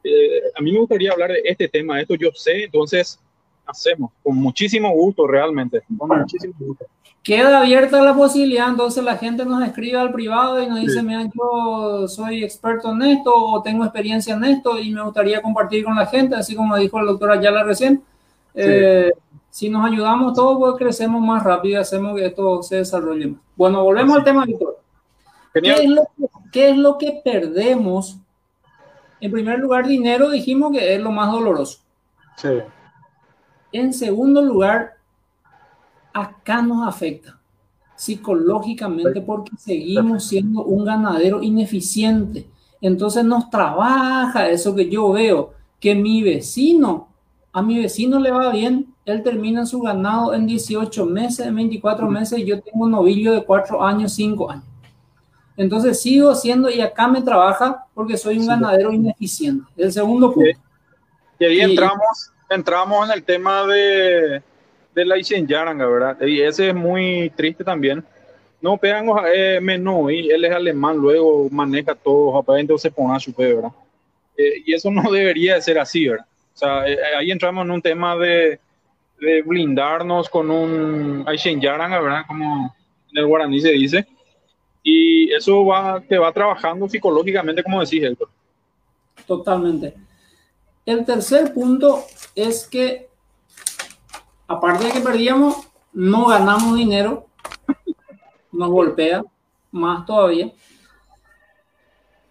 [0.03, 3.19] eh, a mí me gustaría hablar de este tema, esto yo sé, entonces
[3.65, 6.85] hacemos con muchísimo gusto realmente, con muchísimo gusto.
[7.21, 11.29] Queda abierta la posibilidad, entonces la gente nos escribe al privado y nos dice, mira,
[11.35, 15.95] yo soy experto en esto o tengo experiencia en esto y me gustaría compartir con
[15.95, 18.01] la gente, así como dijo el doctor Ayala recién.
[18.55, 19.11] Eh,
[19.49, 23.41] si nos ayudamos todos, pues crecemos más rápido y hacemos que esto se desarrolle más.
[23.55, 24.79] Bueno, volvemos al tema, Víctor.
[25.53, 28.17] ¿Qué es, lo que, ¿Qué es lo que perdemos?
[29.19, 31.79] En primer lugar, dinero dijimos que es lo más doloroso.
[32.37, 32.49] Sí.
[33.71, 34.93] En segundo lugar,
[36.13, 37.39] acá nos afecta
[37.95, 42.47] psicológicamente porque seguimos siendo un ganadero ineficiente.
[42.79, 47.09] Entonces nos trabaja eso que yo veo, que mi vecino,
[47.51, 52.09] a mi vecino le va bien, él termina su ganado en 18 meses, en 24
[52.09, 54.65] meses, y yo tengo un novillo de 4 años, 5 años.
[55.57, 59.65] Entonces sigo siendo, y acá me trabaja porque soy un ganadero ineficiente.
[59.75, 60.57] El segundo punto.
[61.37, 64.41] Y ahí entramos, entramos en el tema de,
[64.95, 66.21] de la Yaranga, ¿verdad?
[66.21, 68.03] Y ese es muy triste también,
[68.61, 73.19] No, pegan eh, menos y él es alemán, luego maneja todo, aparentemente se pone a
[73.19, 73.71] su ¿verdad?
[74.37, 76.25] Eh, y eso no debería de ser así, ¿verdad?
[76.53, 78.59] O sea, eh, ahí entramos en un tema de,
[79.19, 82.23] de blindarnos con un Aishen Yaranga, ¿verdad?
[82.27, 82.75] Como
[83.11, 84.07] en el guaraní se dice.
[84.83, 88.29] Y eso va, te va trabajando psicológicamente, como decís, Héctor.
[89.27, 89.95] Totalmente.
[90.85, 92.03] El tercer punto
[92.33, 93.09] es que,
[94.47, 97.29] aparte de que perdíamos, no ganamos dinero
[98.51, 99.23] nos golpea
[99.71, 100.51] más todavía.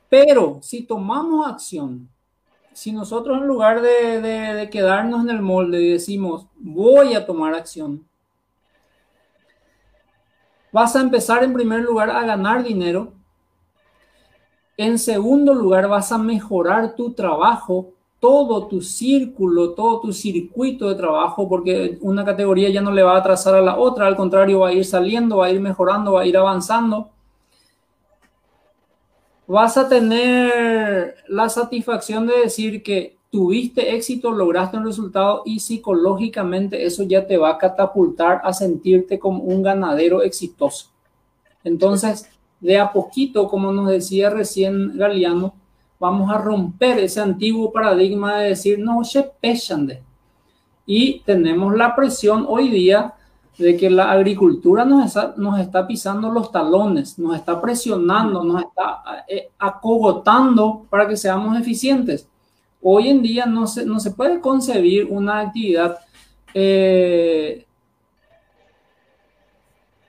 [0.09, 2.09] Pero si tomamos acción,
[2.79, 8.07] si nosotros en lugar de, quedarnos en el molde decimos, voy a tomar acción,
[10.71, 13.15] vas a empezar en primer lugar a ganar dinero.
[14.77, 20.95] En segundo lugar, vas a mejorar tu trabajo todo tu círculo, todo tu circuito de
[20.95, 24.61] trabajo, porque una categoría ya no le va a atrasar a la otra, al contrario,
[24.61, 27.11] va a ir saliendo, va a ir mejorando, va a ir avanzando.
[29.49, 36.85] Vas a tener la satisfacción de decir que tuviste éxito, lograste un resultado y psicológicamente
[36.85, 40.91] eso ya te va a catapultar a sentirte como un ganadero exitoso.
[41.65, 42.29] Entonces,
[42.61, 45.55] de a poquito, como nos decía recién Galeano,
[45.99, 50.03] vamos a romper ese antiguo paradigma de decir, no, se de.
[50.85, 53.15] Y tenemos la presión hoy día
[53.59, 58.63] de que la agricultura nos está, nos está pisando los talones, nos está presionando, nos
[58.63, 62.29] está eh, acogotando para que seamos eficientes.
[62.81, 65.99] Hoy en día no se, no se puede concebir una actividad
[66.55, 67.67] eh,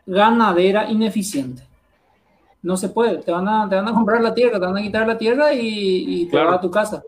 [0.06, 1.68] ganadera ineficiente.
[2.62, 4.82] No se puede, te van a, te van a comprar la tierra, te van a
[4.82, 7.02] quitar la tierra y, te a tu casa.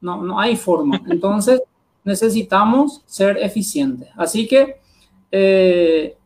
[0.00, 1.00] No, no hay forma.
[1.08, 1.62] Entonces,
[2.04, 4.08] necesitamos ser eficientes.
[4.14, 4.83] Así que
[5.36, 6.16] eh,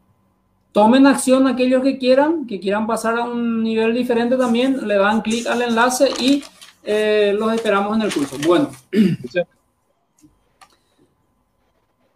[0.73, 5.23] tomen acción aquellos que quieran, que quieran pasar a un nivel diferente también, le dan
[5.23, 6.45] clic al enlace y
[6.85, 8.37] eh, los esperamos en el curso.
[8.47, 8.69] Bueno,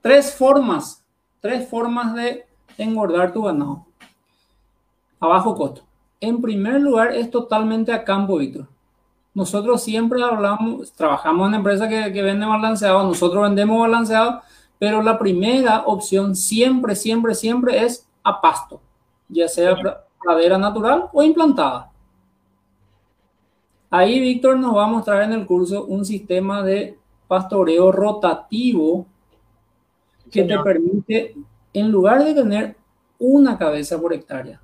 [0.03, 1.03] tres formas,
[1.41, 2.45] tres formas de
[2.77, 3.87] engordar tu ganado
[5.19, 5.83] a bajo costo.
[6.21, 8.69] En primer lugar, es totalmente a campo, Víctor.
[9.33, 14.43] Nosotros siempre hablamos, trabajamos en empresas que, que venden balanceado, nosotros vendemos balanceado,
[14.83, 18.81] pero la primera opción siempre, siempre, siempre es a pasto,
[19.29, 19.77] ya sea
[20.21, 21.93] pradera natural o implantada.
[23.91, 29.07] Ahí Víctor nos va a mostrar en el curso un sistema de pastoreo rotativo
[30.29, 31.37] que te permite,
[31.73, 32.77] en lugar de tener
[33.21, 34.61] una cabeza por hectárea,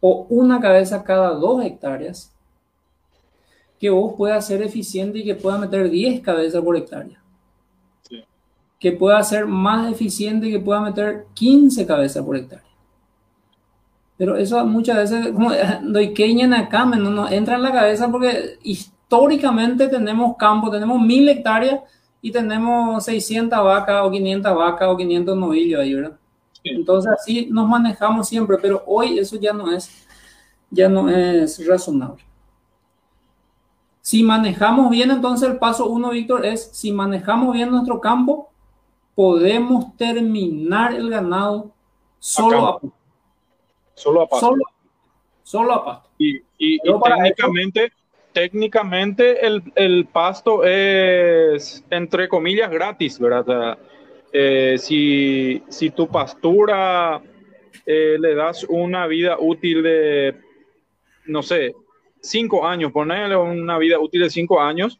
[0.00, 2.32] o una cabeza cada dos hectáreas,
[3.80, 7.21] que vos puedas ser eficiente y que pueda meter 10 cabezas por hectárea.
[8.82, 12.66] Que pueda ser más eficiente que pueda meter 15 cabezas por hectárea.
[14.18, 15.50] Pero eso muchas veces, como
[15.82, 21.28] doy en acá, no nos entra en la cabeza porque históricamente tenemos campo, tenemos mil
[21.28, 21.80] hectáreas
[22.20, 26.16] y tenemos 600 vacas o 500 vacas o 500 novillos ahí, ¿verdad?
[26.62, 29.90] Entonces así nos manejamos siempre, pero hoy eso ya no es,
[30.70, 32.22] ya no es razonable.
[34.00, 38.51] Si manejamos bien, entonces el paso uno, Víctor, es si manejamos bien nuestro campo,
[39.14, 41.72] podemos terminar el ganado
[42.18, 42.92] solo a, pasto.
[43.94, 44.54] Solo a pasto.
[45.42, 46.10] Solo, a pasto.
[46.18, 47.92] Y, y, técnicamente,
[48.32, 53.78] técnicamente el, el, pasto es, entre comillas, gratis, ¿verdad?
[54.32, 57.20] Eh, si, si, tu pastura
[57.84, 60.36] eh, le das una vida útil de,
[61.26, 61.74] no sé,
[62.20, 64.98] cinco años, ponerle una vida útil de cinco años,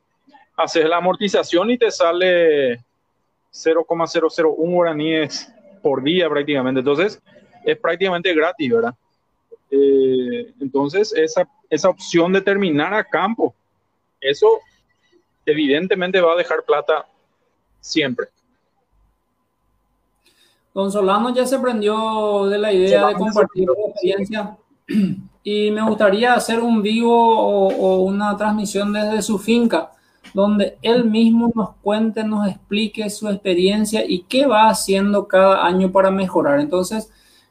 [0.57, 2.85] haces la amortización y te sale
[3.53, 6.81] 0,001 guaraníes por día prácticamente.
[6.81, 7.21] Entonces,
[7.65, 8.95] es prácticamente gratis, ¿verdad?
[9.71, 13.55] Eh, entonces, esa, esa opción de terminar a campo,
[14.21, 14.61] eso
[15.47, 17.07] evidentemente va a dejar plata
[17.81, 18.29] siempre.
[20.75, 24.57] Don Solano ya se prendió de la idea de compartir su experiencia
[25.43, 29.93] y me gustaría hacer un vivo o, una transmisión desde su finca
[30.35, 35.93] donde él mismo nos cuente, nos explique su experiencia y qué va haciendo cada año
[35.93, 36.61] para mejorar.
[36.61, 37.11] Entonces,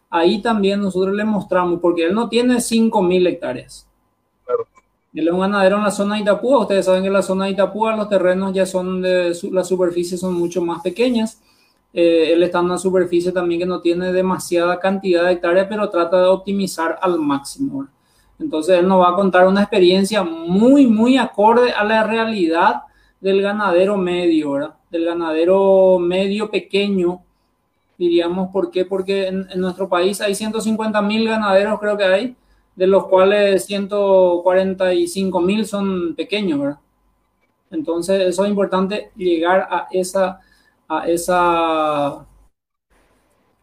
[0.10, 3.88] ahí también nosotros le mostramos, porque él no tiene 5.000 hectáreas.
[5.14, 6.62] Él es un ganadero en la zona de Itapúa.
[6.62, 10.20] Ustedes saben que en la zona de Itapúa los terrenos ya son de, las superficies
[10.20, 11.42] son mucho más pequeñas
[11.94, 15.90] eh, él está en una superficie también que no tiene demasiada cantidad de hectáreas, pero
[15.90, 17.88] trata de optimizar al máximo.
[18.42, 22.82] Entonces él nos va a contar una experiencia muy, muy acorde a la realidad
[23.22, 24.76] del ganadero medio, ¿verdad?
[24.90, 27.22] Del ganadero medio pequeño
[28.02, 28.50] diríamos.
[28.52, 28.84] ¿Por qué?
[28.84, 32.36] Porque en, nuestro país hay 150 mil ganaderos, creo que hay,
[32.76, 36.80] de los cuales 145 mil son pequeños, ¿verdad?
[37.70, 40.40] Entonces, eso es importante llegar a esa,
[40.88, 42.26] a esa,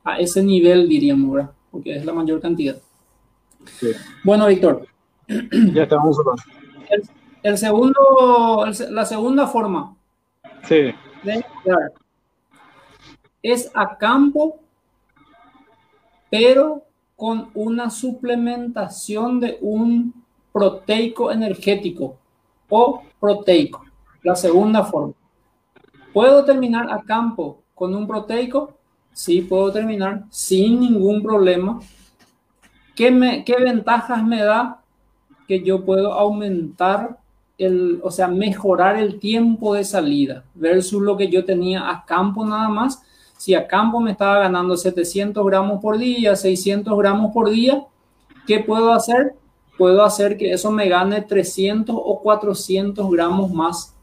[0.05, 1.51] a ese nivel, diríamos, ¿verdad?
[1.73, 2.77] Porque es la mayor cantidad.
[4.25, 4.87] Bueno, Víctor.
[5.75, 6.17] Ya estamos
[7.43, 9.95] el, segundo, la segunda forma
[10.67, 10.95] sí.
[11.23, 11.45] de
[13.43, 14.61] es a campo,
[16.31, 16.85] pero
[17.17, 22.17] con una suplementación de un proteico energético
[22.69, 23.85] o proteico.
[24.23, 25.15] La segunda forma.
[26.13, 28.75] ¿Puedo terminar a campo con un proteico?
[29.13, 31.81] Sí, puedo terminar sin ningún problema.
[32.99, 34.81] ¿Qué, ventajas me da?
[35.47, 37.17] Que yo puedo aumentar
[37.57, 42.45] el, o sea, mejorar el tiempo de salida versus lo que yo tenía a campo
[42.45, 43.03] nada más
[43.37, 47.85] si a campo me estaba ganando 700 gramos por día, 600 gramos por día,
[48.49, 49.35] ¿qué puedo hacer?
[49.79, 53.95] Puedo hacer que eso me gane 300 o 400 gramos más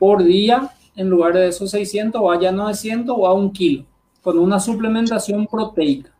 [0.00, 3.84] por día en lugar de esos 600 vaya a 900 o a un kilo
[4.20, 6.10] con una suplementación proteica.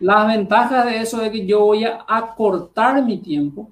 [0.00, 3.68] Las ventajas de eso es que yo voy a acortar mi tiempo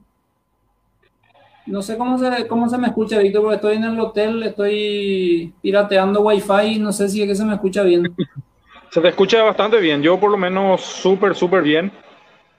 [1.67, 5.53] no sé cómo se, cómo se me escucha, Víctor, porque estoy en el hotel, estoy
[5.63, 8.15] pirateando Wi-Fi, no sé si es que se me escucha bien.
[8.91, 11.93] Se te escucha bastante bien, yo por lo menos súper, súper bien.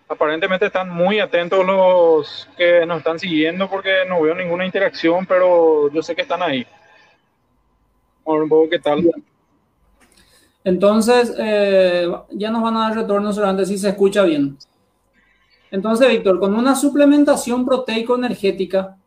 [0.08, 5.92] Aparentemente están muy atentos los que nos están siguiendo porque no veo ninguna interacción, pero
[5.92, 6.66] yo sé que están ahí.
[8.24, 9.12] Vamos a ver un poco qué tal.
[10.64, 14.58] Entonces, eh, ya nos van a dar retorno solamente si se escucha bien.
[15.72, 18.98] Entonces, Víctor, con una suplementación proteico-energética,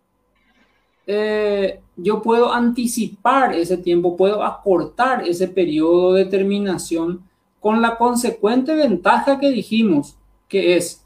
[1.07, 7.22] eh, yo puedo anticipar ese tiempo, puedo acortar ese periodo de terminación
[7.61, 11.04] con la consecuente ventaja que dijimos, que es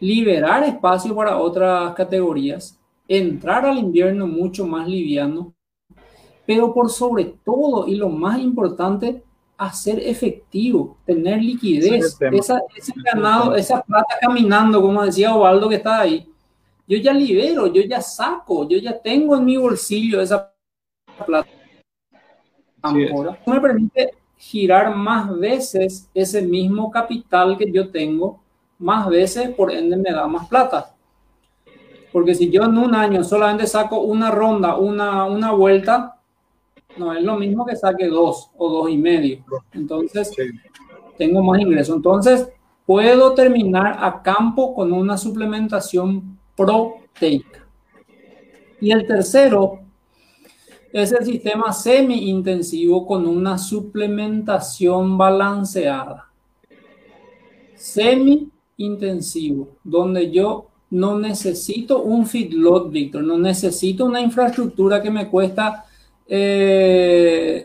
[0.00, 2.78] liberar espacio para otras categorías,
[3.08, 5.54] entrar al invierno mucho más liviano,
[6.46, 9.22] pero por sobre todo y lo más importante,
[9.56, 16.00] hacer efectivo, tener liquidez, esa, ese ganado, esa plata caminando, como decía Ovaldo que está
[16.00, 16.28] ahí.
[16.86, 20.52] Yo ya libero, yo ya saco, yo ya tengo en mi bolsillo esa
[21.24, 21.48] plata.
[22.82, 28.42] Ahora, me permite girar más veces ese mismo capital que yo tengo,
[28.78, 30.94] más veces, por ende me da más plata.
[32.12, 36.13] Porque si yo en un año solamente saco una ronda, una, una vuelta,
[36.96, 39.44] no es lo mismo que saque dos o dos y medio.
[39.72, 40.30] Entonces,
[41.16, 41.94] tengo más ingreso.
[41.94, 42.48] Entonces,
[42.86, 47.66] puedo terminar a campo con una suplementación proteica.
[48.80, 49.80] Y el tercero
[50.92, 56.28] es el sistema semi-intensivo con una suplementación balanceada.
[57.74, 65.84] Semi-intensivo, donde yo no necesito un feedlot, Víctor, no necesito una infraestructura que me cuesta
[66.26, 67.62] 150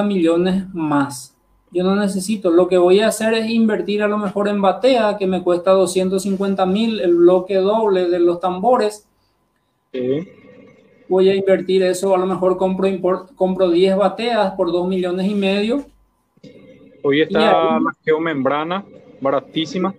[0.00, 1.36] eh, millones más.
[1.70, 2.50] Yo no necesito.
[2.50, 5.70] Lo que voy a hacer es invertir a lo mejor en batea, que me cuesta
[5.70, 9.08] 250 mil, el bloque doble de los tambores.
[11.08, 15.34] Voy a invertir eso, a lo mejor compro, compro 10 bateas por 2 millones y
[15.34, 15.84] medio.
[17.02, 18.84] Hoy está la geomembrana,
[19.20, 19.94] baratísima.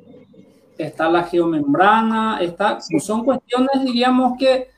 [0.77, 4.72] Está la geomembrana, está, son cuestiones, diríamos que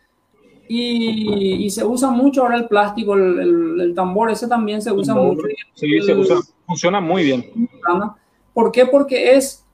[0.67, 5.47] y, se usa mucho ahora el plástico, el, tambor, ese también se usa mucho.
[5.73, 7.69] Sí, se usa, funciona muy bien.
[8.53, 8.85] ¿Por qué?
[8.85, 9.65] Porque es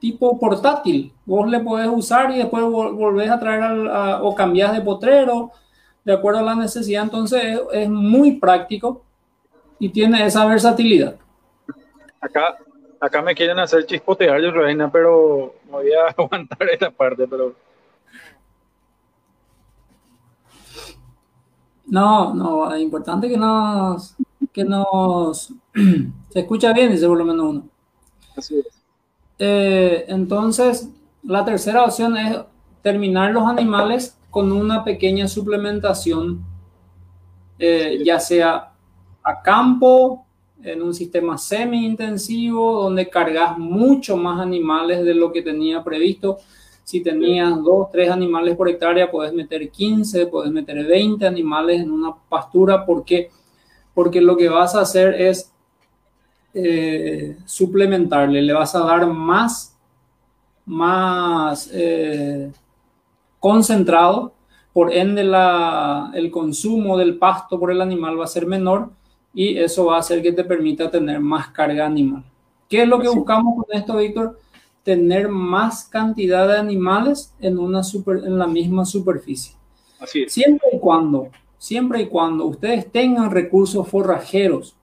[0.00, 1.12] tipo portátil.
[1.24, 3.88] Vos le podés usar y después volvés a traer
[4.20, 5.52] o cambias de potrero
[6.04, 7.04] de acuerdo a la necesidad.
[7.04, 9.04] Entonces es, muy práctico
[9.78, 11.16] y tiene esa versatilidad.
[12.20, 12.58] Acá,
[13.00, 17.54] acá me quieren hacer chispotear, yo, Reina, pero voy a aguantar esta parte, pero
[21.86, 24.14] No, no, es importante que nos,
[24.52, 25.52] que nos
[26.30, 27.68] se escucha bien, dice por lo menos uno.
[28.36, 28.66] Así es.
[29.38, 30.88] Eh, entonces,
[31.22, 32.38] la tercera opción es
[32.82, 36.42] terminar los animales con una pequeña suplementación,
[37.58, 38.72] eh, ya sea
[39.22, 40.24] a campo,
[40.62, 46.38] en un sistema semi-intensivo, donde cargas mucho más animales de lo que tenía previsto
[46.84, 51.90] si tenías dos, tres animales por hectárea, puedes meter 15, puedes meter 20 animales en
[51.90, 52.84] una pastura.
[52.84, 53.30] ¿Por qué?
[53.94, 55.52] Porque lo que vas a hacer es
[56.54, 59.76] eh, suplementarle, le vas a dar más,
[60.66, 62.52] más eh,
[63.38, 64.34] concentrado,
[64.72, 68.90] por ende la, el consumo del pasto por el animal va a ser menor
[69.34, 72.24] y eso va a hacer que te permita tener más carga animal.
[72.68, 74.38] ¿Qué es lo que buscamos con esto, Víctor?
[74.82, 79.54] Tener más cantidad de animales en, una super, en la misma superficie.
[80.00, 80.32] Así es.
[80.32, 81.28] Siempre y cuando,
[81.58, 84.76] siempre y cuando ustedes tengan recursos forrajeros,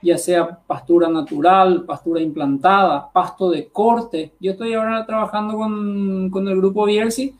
[0.00, 4.32] ya sea pastura natural, pastura implantada, pasto de corte.
[4.40, 7.34] Yo estoy ahora trabajando con, con el grupo Biersi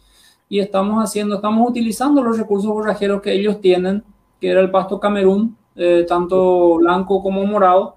[0.48, 4.02] y estamos haciendo, estamos utilizando los recursos forrajeros que ellos tienen,
[4.40, 7.96] que era el pasto Camerún, eh, tanto blanco como morado,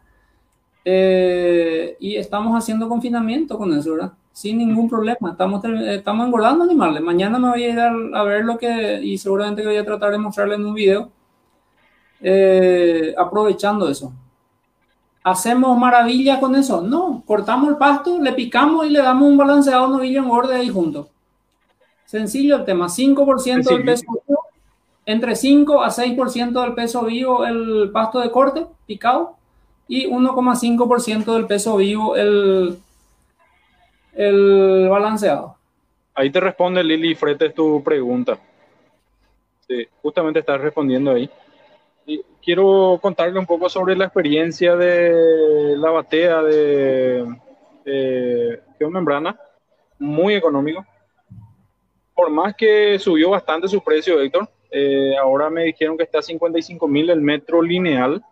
[0.84, 4.14] eh, y estamos haciendo confinamiento con eso, ¿verdad?
[4.32, 7.02] Sin ningún problema, estamos, estamos engordando animales.
[7.02, 10.18] Mañana me voy a ir a, ver lo que, y seguramente voy a tratar de
[10.18, 11.10] mostrarle en un video,
[12.22, 14.14] eh, aprovechando eso.
[15.24, 16.82] ¿Hacemos maravilla con eso?
[16.82, 21.10] No, cortamos el pasto, le picamos y le damos un balanceado novillo engorde ahí junto.
[22.06, 24.40] Sencillo el tema, 5% del peso vivo,
[25.06, 29.38] entre 5 a 6% del peso vivo el pasto de corte picado
[29.92, 32.78] y 1,5% del peso vivo el,
[34.14, 35.58] el balanceado.
[36.14, 38.38] Ahí te responde Lili Fretes tu pregunta.
[39.68, 41.30] Sí, justamente estás respondiendo ahí.
[42.06, 47.26] Y quiero contarle un poco sobre la experiencia de la batea de,
[47.84, 49.38] de membrana,
[50.00, 50.86] muy económico
[52.22, 56.22] por más que subió bastante su precio, Héctor, eh, ahora me dijeron que está a
[56.22, 58.24] 55 mil el metro lineal.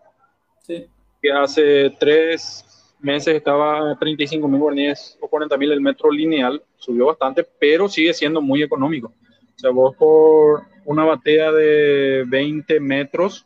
[0.62, 0.88] Sí.
[1.22, 2.66] Que hace tres
[3.00, 6.62] meses estaba a 35 mil guaraníes o 40 mil el metro lineal.
[6.78, 9.08] Subió bastante, pero sigue siendo muy económico.
[9.08, 13.46] O sea, vos por una batea de 20 metros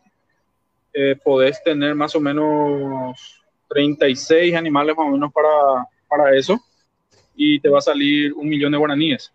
[0.94, 6.60] eh, podés tener más o menos 36 animales más o menos para, para eso
[7.36, 9.34] y te va a salir un millón de guaraníes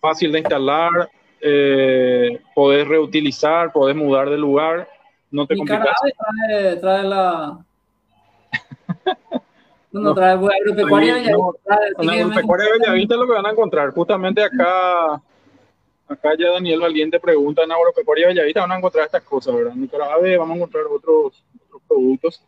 [0.00, 4.88] fácil de instalar, eh, podés reutilizar, podés mudar de lugar,
[5.30, 5.96] no te complicas.
[6.48, 7.64] Trae, trae la...
[9.92, 13.90] no, trae agropecuaria agropecuaria Bellavista es lo que van a encontrar.
[13.90, 15.14] Justamente acá,
[16.08, 19.72] acá ya Daniel Valiente pregunta en agropecuaria Bellavista van a encontrar estas cosas, ¿verdad?
[19.74, 22.42] En Nicaragua vamos a encontrar otros, otros productos,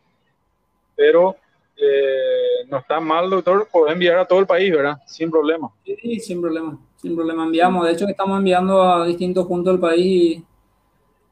[0.95, 1.35] pero
[1.77, 4.97] eh, no está mal, doctor, poder enviar a todo el país, ¿verdad?
[5.07, 5.71] Sin problema.
[5.83, 7.43] Sí, sin problema, sin problema.
[7.43, 10.43] Enviamos, de hecho, estamos enviando a distintos puntos del país.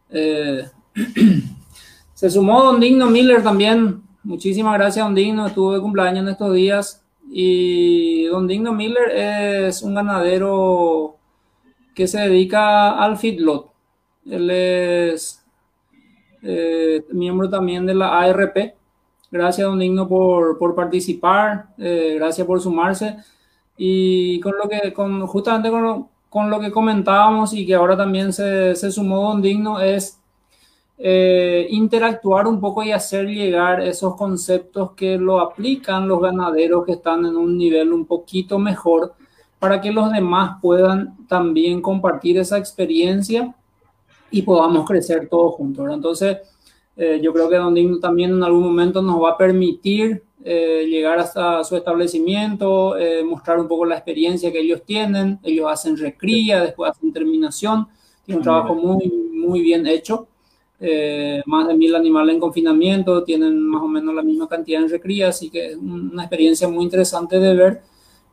[0.09, 0.63] Eh,
[2.13, 4.01] se sumó Don Digno Miller también.
[4.23, 5.47] Muchísimas gracias, Don Digno.
[5.47, 7.03] Estuvo de cumpleaños en estos días.
[7.31, 11.17] Y Don Digno Miller es un ganadero
[11.93, 13.71] que se dedica al feedlot.
[14.25, 15.45] Él es
[16.41, 18.79] eh, miembro también de la ARP
[19.31, 21.67] Gracias, don Digno, por, por participar.
[21.77, 23.17] Eh, gracias por sumarse.
[23.77, 27.95] Y con lo que, con, justamente con lo, con lo que comentábamos y que ahora
[27.95, 30.18] también se, se sumó don Digno, es
[31.01, 36.91] eh, interactuar un poco y hacer llegar esos conceptos que lo aplican los ganaderos que
[36.91, 39.13] están en un nivel un poquito mejor
[39.59, 43.55] para que los demás puedan también compartir esa experiencia
[44.31, 45.87] y podamos crecer todos juntos.
[45.91, 46.37] Entonces,
[46.95, 50.85] eh, yo creo que Don Digno también en algún momento nos va a permitir eh,
[50.87, 55.39] llegar hasta su establecimiento, eh, mostrar un poco la experiencia que ellos tienen.
[55.43, 57.87] Ellos hacen recría, después hacen terminación.
[58.25, 60.27] Tienen un trabajo muy, muy bien hecho.
[61.45, 65.29] Más de mil animales en confinamiento, tienen más o menos la misma cantidad en recría,
[65.29, 67.81] así que es una experiencia muy interesante de ver.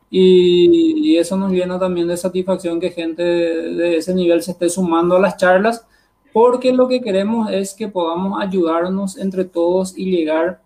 [0.09, 4.69] Y, y eso nos llena también de satisfacción que gente de ese nivel se esté
[4.69, 5.85] sumando a las charlas
[6.37, 10.61] porque lo que queremos es que podamos ayudarnos entre todos y llegar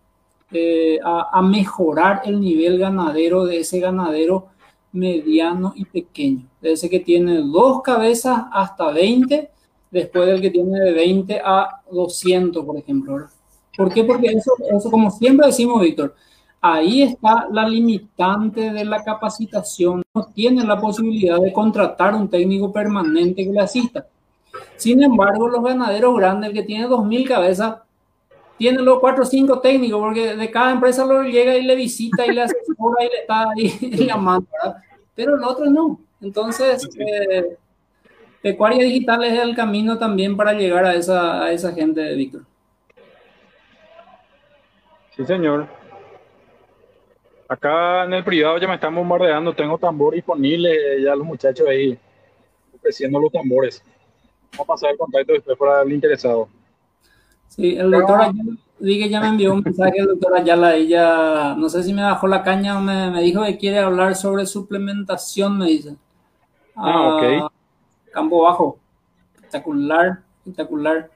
[0.52, 4.48] eh, a, mejorar el nivel ganadero de ese ganadero
[4.92, 9.50] mediano y pequeño, de ese que tiene dos cabezas hasta 20,
[9.92, 13.28] después del que tiene de 20 a 200, por ejemplo.
[13.78, 14.04] ¿Por qué?
[14.04, 16.16] Porque eso, eso como siempre decimos, Víctor,
[16.62, 20.02] ahí está la limitante de la capacitación.
[20.14, 24.08] No tienen la posibilidad de contratar un técnico permanente que le asista.
[24.78, 27.76] Sin embargo, los ganaderos grandes, el que tiene 2.000 cabezas,
[28.58, 32.26] tienen los 4 o 5 técnicos, porque de cada empresa lo llega y le visita
[32.26, 34.82] y le asesora y le está ahí llamando, ¿verdad?
[35.16, 36.00] Pero el otro no.
[36.22, 37.58] Entonces, eh,
[38.42, 42.42] Pecuaria Digital es el camino también para llegar a esa, a esa gente, Víctor.
[45.16, 45.68] Sí, señor.
[47.48, 52.00] Acá en el privado ya me están bombardeando, tengo tambor disponible, ya los muchachos ahí
[52.74, 53.84] ofreciendo los tambores.
[54.54, 56.48] Vamos a pasar el contacto después para el interesado.
[57.48, 61.84] Sí, el doctor Ayala, ya me envió un mensaje el doctor Ayala, ella, no sé
[61.84, 65.66] si me bajó la caña o me, me, dijo que quiere hablar sobre suplementación, me
[65.66, 65.96] dice.
[66.76, 67.52] ah, ok.
[68.12, 68.80] Campo Bajo.
[69.36, 71.10] Espectacular, espectacular.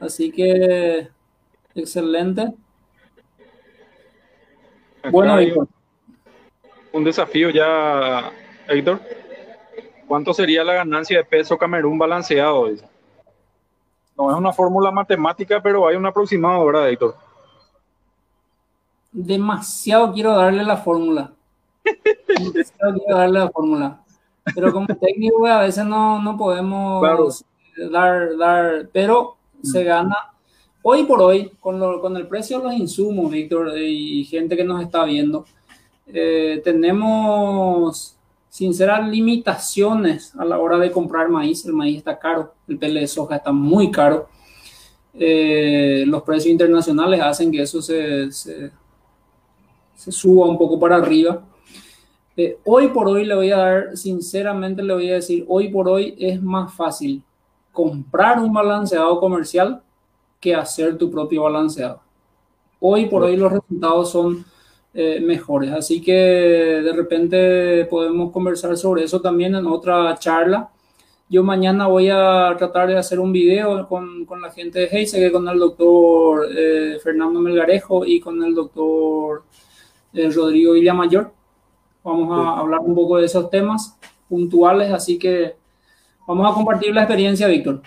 [0.00, 1.08] Así que,
[1.74, 2.52] excelente.
[5.10, 5.68] bueno, Héctor.
[6.92, 8.32] Un desafío ya,
[8.68, 9.00] Héctor.
[10.06, 12.68] ¿Cuánto sería la ganancia de peso Camerún balanceado?
[14.16, 17.16] No es una fórmula matemática, pero hay un aproximado, ¿verdad, Héctor?
[19.12, 21.32] Demasiado quiero darle la fórmula.
[22.28, 24.00] Demasiado quiero darle la fórmula.
[24.54, 27.44] Pero como técnico a veces no, no podemos
[27.90, 30.16] dar, dar, pero se gana
[30.82, 34.64] hoy por hoy con, lo, con el precio de los insumos, Víctor, y gente que
[34.64, 35.44] nos está viendo.
[36.06, 38.16] Eh, tenemos
[38.48, 41.64] sinceras limitaciones a la hora de comprar maíz.
[41.66, 44.28] El maíz está caro, el pele de soja está muy caro.
[45.12, 48.70] Eh, los precios internacionales hacen que eso se, se,
[49.96, 51.42] se suba un poco para arriba.
[52.36, 55.88] Eh, hoy por hoy le voy a dar, sinceramente le voy a decir, hoy por
[55.88, 57.22] hoy es más fácil
[57.72, 59.82] comprar un balanceado comercial
[60.38, 62.00] que hacer tu propio balanceado.
[62.78, 64.44] Hoy por hoy los resultados son
[64.92, 65.72] eh, mejores.
[65.72, 70.70] Así que de repente podemos conversar sobre eso también en otra charla.
[71.28, 75.32] Yo mañana voy a tratar de hacer un video con, con la gente de Heise,
[75.32, 79.42] con el doctor eh, Fernando Melgarejo y con el doctor
[80.14, 81.35] Rodrigo Villamayor.
[82.06, 83.98] Vamos a hablar un poco de esos temas
[84.28, 85.56] puntuales, así que
[86.24, 87.82] vamos a compartir la experiencia, Víctor.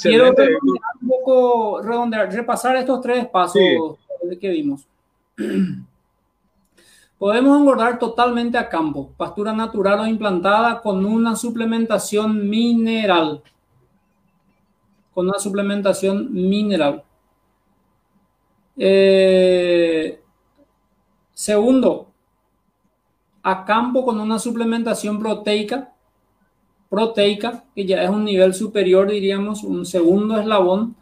[0.00, 3.60] Quiero un poco, redondear, repasar estos tres pasos
[4.40, 4.88] que vimos.
[7.18, 13.42] Podemos engordar totalmente a campo, pastura natural o implantada con una suplementación mineral.
[15.12, 17.04] Con una suplementación mineral.
[18.78, 20.22] Eh,
[21.34, 22.09] segundo,
[23.42, 25.92] a campo con una suplementación proteica,
[26.88, 30.96] proteica, que ya es un nivel superior, diríamos, un segundo eslabón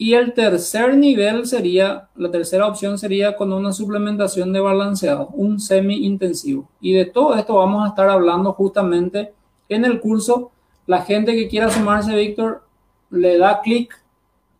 [0.00, 5.58] y el tercer nivel sería, la tercera opción sería con una suplementación de balanceado, un
[5.58, 6.68] semi-intensivo.
[6.80, 9.34] Y de todo esto vamos a estar hablando justamente
[9.68, 10.52] en el curso.
[10.86, 12.62] La gente que quiera sumarse, Víctor,
[13.10, 13.92] le da clic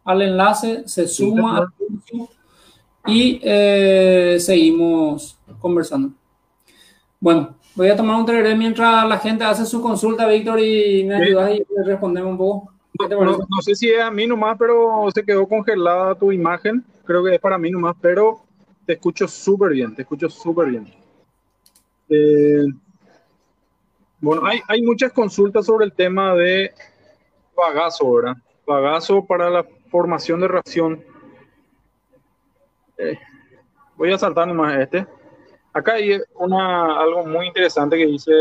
[0.04, 2.28] al enlace, se suma al curso
[3.06, 6.17] y eh, seguimos conversando.
[7.20, 11.16] Bueno, voy a tomar un tereré mientras la gente hace su consulta, Víctor, y me
[11.16, 12.72] ayudas y respondemos un poco.
[13.08, 16.84] No, sé si es a mí nomás, pero se quedó congelada tu imagen.
[17.04, 18.40] Creo que es para mí nomás, pero
[18.86, 20.92] te escucho súper bien, te escucho súper bien.
[22.08, 22.64] Eh,
[24.20, 26.72] bueno, hay, hay, muchas consultas sobre el tema de
[27.56, 28.36] bagazo, ¿verdad?
[28.66, 31.04] Bagazo para la formación de ración.
[32.96, 33.18] Eh,
[33.96, 35.06] voy a saltar nomás este.
[35.72, 38.32] Acá hay una, algo muy interesante que dice...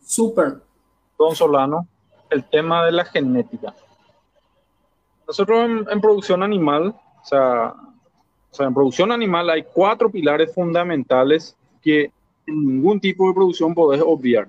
[0.00, 0.58] Super.
[1.18, 1.88] Don Solano
[2.30, 3.74] el tema de la genética.
[5.26, 7.74] Nosotros en, producción animal, o sea,
[8.50, 12.10] o sea, en producción animal hay cuatro pilares fundamentales que
[12.46, 14.48] en ningún tipo de producción podés obviar.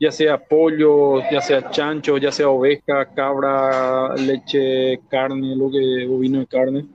[0.00, 6.38] Ya sea pollo, ya sea chancho, ya sea oveja, cabra, leche, carne, lo que bovino
[6.38, 6.86] de carne.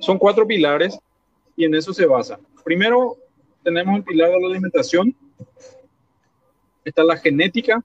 [0.00, 0.98] Son cuatro pilares
[1.58, 2.38] y en eso se basa.
[2.64, 3.16] Primero
[3.64, 5.12] tenemos el pilar de la alimentación,
[6.84, 7.82] está la genética,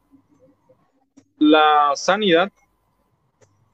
[1.39, 2.51] la sanidad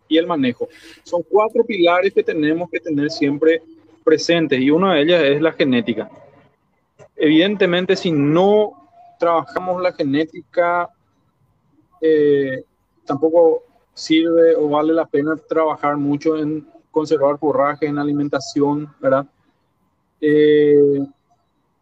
[0.08, 0.70] y el manejo.
[1.04, 3.62] Son cuatro pilares que tenemos que tener siempre
[4.06, 6.10] presentes y una de ellas es la genética.
[7.18, 8.90] Evidentemente, si no
[9.20, 10.90] trabajamos la genética,
[12.00, 12.64] eh,
[13.04, 19.28] tampoco sirve o vale la pena trabajar mucho en conservar forraje, en alimentación, ¿verdad?
[20.22, 21.00] Eh,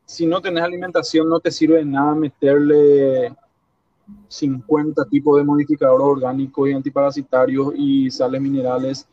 [0.05, 3.35] si no tenés alimentación, no te sirve de nada meterle
[4.27, 9.07] 50 tipos de modificadores orgánicos y antiparasitarios y sales minerales,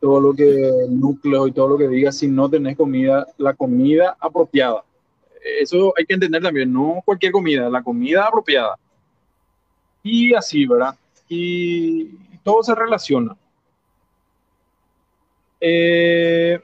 [0.00, 4.16] todo lo que núcleo y todo lo que diga, si no tenés comida, la comida
[4.20, 4.84] apropiada.
[5.60, 8.76] Eso hay que entender también, no cualquier comida, la comida apropiada.
[10.02, 10.94] Y así, ¿verdad?
[11.28, 13.36] Y todo se relaciona.
[15.60, 16.60] Eh,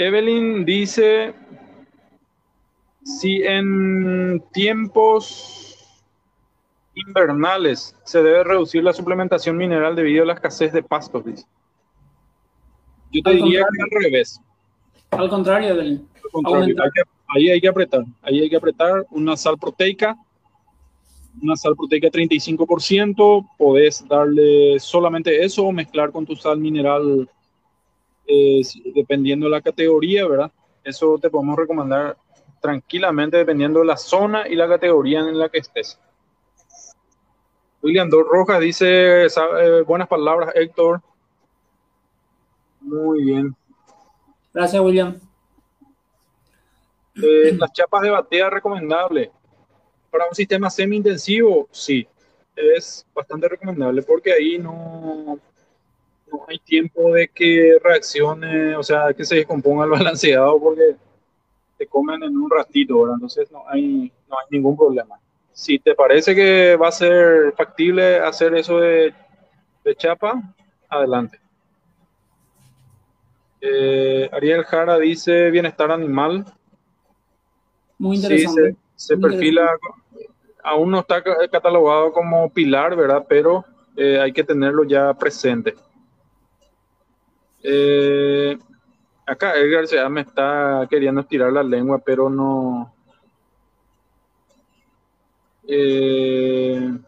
[0.00, 1.34] Evelyn dice,
[3.04, 5.76] si en tiempos
[6.94, 11.44] invernales se debe reducir la suplementación mineral debido a la escasez de pastos, dice.
[13.12, 14.40] Yo te diría que al revés.
[15.10, 15.76] Al contrario,
[17.26, 20.16] ahí hay que apretar, ahí hay que apretar una sal proteica,
[21.42, 27.28] una sal proteica 35%, podés darle solamente eso o mezclar con tu sal mineral
[28.32, 28.62] eh,
[28.94, 30.52] dependiendo de la categoría, ¿verdad?
[30.84, 32.16] Eso te podemos recomendar
[32.60, 35.98] tranquilamente dependiendo de la zona y la categoría en la que estés.
[37.82, 41.00] William Dos Rojas dice, eh, buenas palabras, Héctor.
[42.80, 43.56] Muy bien.
[44.54, 45.18] Gracias, William.
[47.16, 49.32] Eh, las chapas de batea recomendable.
[50.10, 52.06] Para un sistema semi-intensivo, sí,
[52.54, 55.38] es bastante recomendable porque ahí no,
[56.30, 60.96] no hay tiempo de que reaccione, o sea, que se descomponga el balanceado porque
[61.76, 63.14] te comen en un ratito, ¿verdad?
[63.16, 65.18] Entonces no hay, no hay ningún problema.
[65.52, 69.12] Si te parece que va a ser factible hacer eso de,
[69.84, 70.42] de chapa,
[70.88, 71.38] adelante.
[73.60, 76.46] Eh, Ariel Jara dice bienestar animal.
[77.98, 78.76] Muy interesante.
[78.96, 79.70] se, perfila,
[80.62, 83.26] aún no está catalogado como pilar, ¿verdad?
[83.28, 83.64] Pero
[83.96, 85.74] eh, hay que tenerlo ya presente.
[87.62, 88.58] Eh,
[89.26, 92.92] acá Edgar ya me está queriendo estirar la lengua, pero no.
[95.66, 96.98] Eh,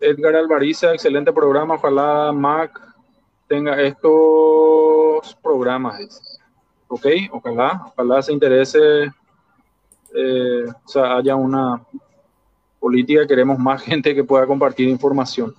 [0.00, 1.74] Edgar Alvariza, excelente programa.
[1.74, 2.80] Ojalá Mac
[3.48, 6.40] tenga estos programas.
[6.88, 8.78] Ok, ojalá, ojalá se interese,
[10.14, 11.82] eh, o sea, haya una
[12.78, 15.54] política, queremos más gente que pueda compartir información.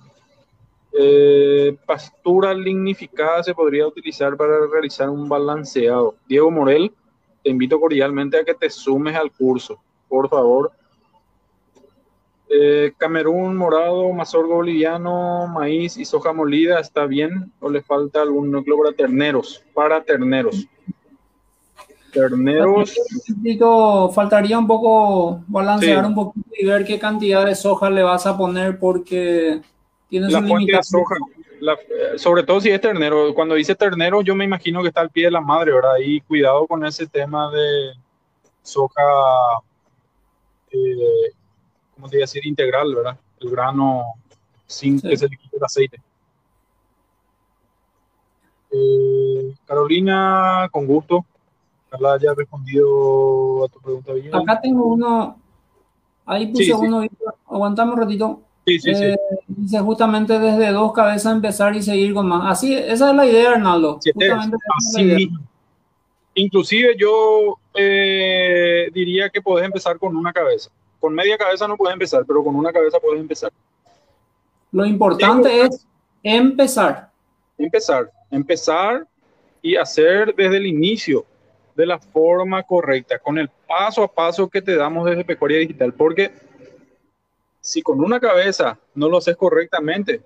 [0.98, 6.14] Eh, pastura lignificada se podría utilizar para realizar un balanceado.
[6.26, 6.90] Diego Morel,
[7.42, 9.78] te invito cordialmente a que te sumes al curso,
[10.08, 10.72] por favor.
[12.48, 17.52] Eh, Camerún, morado, mazorgo boliviano, maíz y soja molida, ¿está bien?
[17.60, 19.62] ¿O le falta algún núcleo para terneros?
[19.74, 20.66] Para terneros.
[22.10, 22.94] Terneros.
[24.14, 28.38] Faltaría un poco balancear un poquito y ver qué cantidad de soja le vas a
[28.38, 29.60] poner porque
[30.08, 31.16] tienes la fuente de soja.
[31.60, 33.34] Eh, sobre todo si es ternero.
[33.34, 35.96] Cuando dice ternero, yo me imagino que está al pie de la madre, ¿verdad?
[36.02, 37.92] Y cuidado con ese tema de
[38.62, 39.02] soja.
[40.70, 41.32] Eh,
[41.94, 43.18] como te decir, integral, ¿verdad?
[43.40, 44.04] El grano
[44.66, 46.00] sin que se le quite el aceite.
[48.70, 51.24] Eh, Carolina, con gusto.
[51.88, 54.34] Carla ya ha respondido a tu pregunta bien.
[54.34, 55.38] Acá tengo uno,
[56.26, 57.02] ahí puse uno,
[57.46, 58.40] aguantame un ratito.
[58.66, 59.04] Sí, sí, sí.
[59.04, 62.50] Eh, dice justamente desde dos cabezas empezar y seguir con más.
[62.50, 64.00] Así, esa es la idea, Arnaldo.
[64.76, 65.30] así
[66.34, 70.70] Inclusive yo eh, diría que podés empezar con una cabeza.
[71.00, 73.52] Con media cabeza no puedes empezar, pero con una cabeza puedes empezar.
[74.72, 75.86] Lo importante es
[76.22, 77.10] empezar.
[77.56, 79.06] Empezar, empezar
[79.62, 81.24] y hacer desde el inicio
[81.74, 85.94] de la forma correcta, con el paso a paso que te damos desde Pecuaria Digital,
[85.94, 86.32] porque
[87.66, 90.22] si con una cabeza no lo haces correctamente,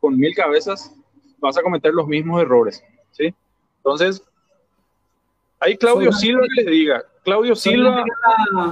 [0.00, 0.90] con mil cabezas
[1.38, 3.34] vas a cometer los mismos errores, ¿sí?
[3.76, 4.22] Entonces,
[5.60, 8.02] ahí Claudio Silva que le diga, Claudio Silva.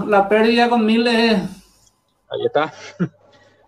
[0.06, 1.42] La, pérdida con mil es.
[2.30, 2.72] Ahí está.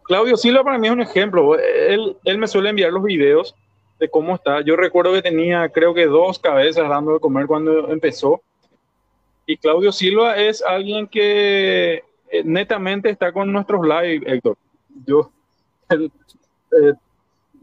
[0.04, 1.58] Claudio Silva para mí es un ejemplo.
[1.58, 3.54] Él, él me suele enviar los videos
[4.00, 4.62] de cómo está.
[4.62, 8.40] Yo recuerdo que tenía, creo que dos cabezas dando de comer cuando empezó.
[9.46, 12.02] Y Claudio Silva es alguien que
[12.32, 14.56] eh, netamente está con nuestros live, Héctor.
[15.06, 15.30] Yo
[15.90, 16.94] eh,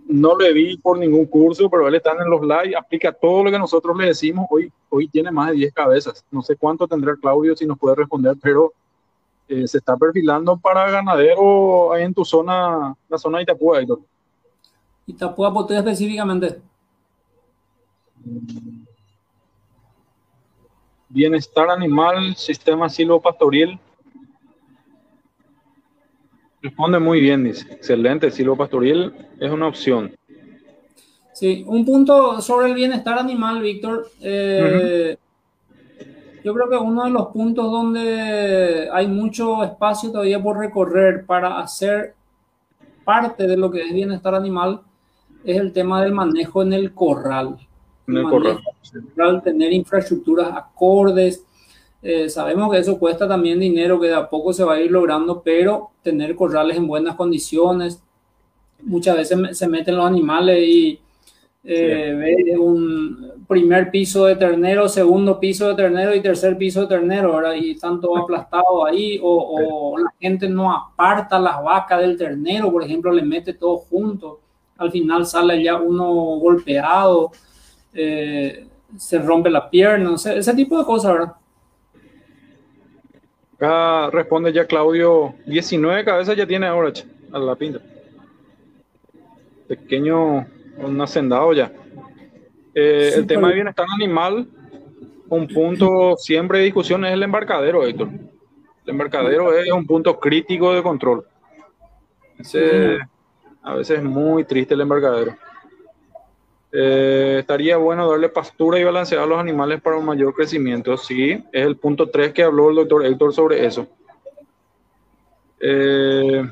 [0.08, 3.52] no le vi por ningún curso, pero él está en los live, aplica todo lo
[3.52, 4.46] que nosotros le decimos.
[4.52, 6.24] Hoy, hoy tiene más de 10 cabezas.
[6.30, 8.72] No sé cuánto tendrá Claudio si nos puede responder, pero
[9.48, 14.02] eh, se está perfilando para ganadero ahí en tu zona, la zona de Itapúa, Héctor.
[15.08, 16.62] Itapúa, ¿por específicamente?
[21.10, 23.80] Bienestar animal, sistema silvopastoril.
[26.62, 27.72] Responde muy bien, dice.
[27.72, 30.14] Excelente, silo pastoril es una opción.
[31.34, 34.08] Sí, un punto sobre el bienestar animal, Víctor.
[34.20, 35.16] Eh,
[36.44, 41.60] yo creo que uno de los puntos donde hay mucho espacio todavía por recorrer para
[41.60, 42.16] hacer
[43.06, 44.82] parte de lo que es bienestar animal
[45.44, 47.58] es el tema del manejo en el corral.
[48.08, 49.42] En el, corral.
[49.44, 51.46] Tener infraestructuras acordes,
[52.02, 54.92] eh, sabemos que eso cuesta también dinero que de a poco se va a ir
[54.92, 58.02] logrando, pero tener corrales en buenas condiciones.
[58.82, 61.00] Muchas veces se meten los animales y
[61.64, 67.36] eh, un primer piso de ternero, segundo piso de ternero y tercer piso de ternero,
[67.36, 67.56] ¿verdad?
[67.56, 72.84] Y están todos aplastados ahí, o, la gente no aparta las vacas del ternero, por
[72.84, 74.40] ejemplo, le mete todo junto.
[74.78, 77.32] Al final sale ya uno golpeado,
[77.94, 81.34] eh, se rompe la pierna, ese tipo de cosas, ¿verdad?
[83.60, 86.94] Acá responde ya Claudio, 19 cabezas ya tiene ahora
[87.34, 87.82] a la pinta.
[89.68, 90.48] Pequeño,
[90.78, 91.70] un hacendado ya.
[92.74, 94.48] Eh, el tema de bienestar animal,
[95.28, 98.08] un punto siempre de discusión es el embarcadero, Héctor.
[98.86, 101.26] El embarcadero es un punto crítico de control.
[103.62, 105.36] a veces es muy triste el embarcadero.
[106.72, 110.96] Eh, estaría bueno darle pastura y balancear a los animales para un mayor crecimiento.
[110.98, 113.88] Sí, es el punto 3 que habló el doctor Héctor sobre eso.
[115.60, 116.50] Eh,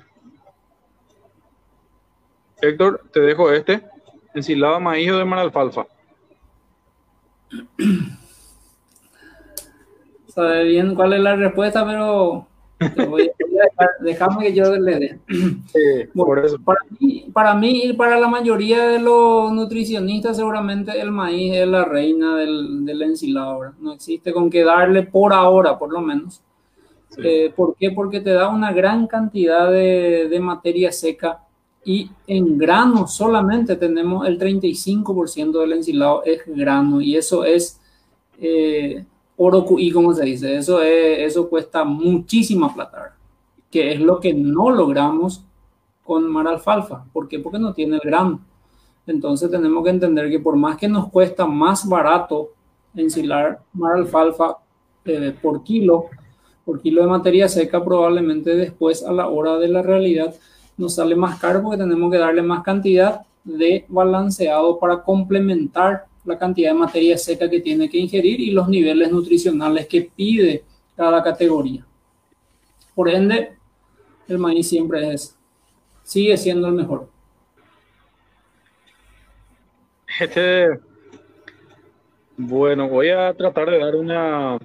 [2.62, 3.84] Héctor, te dejo este.
[4.34, 5.86] Ensilada maíz o de mar alfalfa.
[10.28, 12.48] Sabe bien cuál es la respuesta, pero
[13.08, 15.20] voy a que yo le dé.
[16.14, 16.58] por eso.
[16.60, 21.68] Para, mí, para mí y para la mayoría de los nutricionistas, seguramente el maíz es
[21.68, 23.74] la reina del, del ensilado.
[23.80, 26.42] No existe con qué darle por ahora, por lo menos.
[27.18, 27.92] Eh, ¿Por qué?
[27.92, 31.42] Porque te da una gran cantidad de, de materia seca
[31.88, 37.80] y en grano solamente tenemos el 35% del ensilado es grano y eso es
[38.42, 39.06] eh,
[39.38, 43.16] oro y como se dice, eso, es, eso cuesta muchísima plata,
[43.72, 45.44] que es lo que no logramos
[46.04, 47.06] con mar alfalfa.
[47.14, 47.40] ¿Por qué?
[47.40, 48.42] Porque no tiene el grano.
[49.06, 52.50] Entonces tenemos que entender que por más que nos cuesta más barato
[52.96, 54.58] ensilar mar alfalfa
[55.06, 56.06] eh, por kilo,
[56.66, 60.36] por kilo de materia seca, probablemente después a la hora de la realidad
[60.78, 66.38] nos sale más caro porque tenemos que darle más cantidad de balanceado para complementar la
[66.38, 70.66] cantidad de materia seca que tiene que ingerir y los niveles nutricionales que pide
[70.96, 71.86] cada categoría.
[72.94, 73.54] Por ende,
[74.28, 75.38] el maíz siempre es,
[76.04, 77.08] sigue siendo el mejor.
[80.20, 80.68] Este,
[82.36, 84.58] bueno, voy a tratar de dar una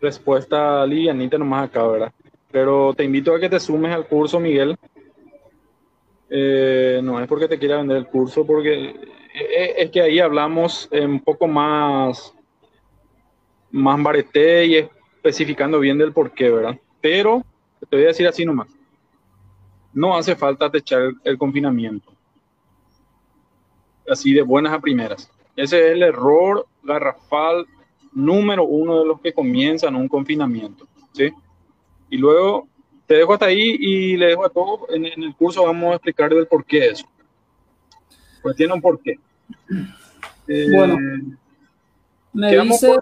[0.00, 2.12] respuesta livianita nomás acá, ¿verdad?
[2.50, 4.76] Pero te invito a que te sumes al curso, Miguel.
[6.28, 8.94] Eh, no es porque te quiera vender el curso, porque
[9.36, 12.34] es que ahí hablamos un poco más,
[13.70, 16.78] más barete y especificando bien del por qué, ¿verdad?
[17.00, 17.44] Pero
[17.88, 18.68] te voy a decir así nomás.
[19.92, 22.12] No hace falta techar el confinamiento.
[24.08, 25.30] Así de buenas a primeras.
[25.56, 27.66] Ese es el error garrafal
[28.12, 30.86] número uno de los que comienzan un confinamiento.
[31.12, 31.32] ¿sí?
[32.10, 32.68] Y luego
[33.06, 36.32] te dejo hasta ahí y le dejo a todos, en, el curso vamos a explicar
[36.32, 37.06] el por qué eso.
[38.46, 39.18] Pues tiene un porqué.
[40.46, 40.96] Eh, bueno,
[42.32, 42.92] me dice,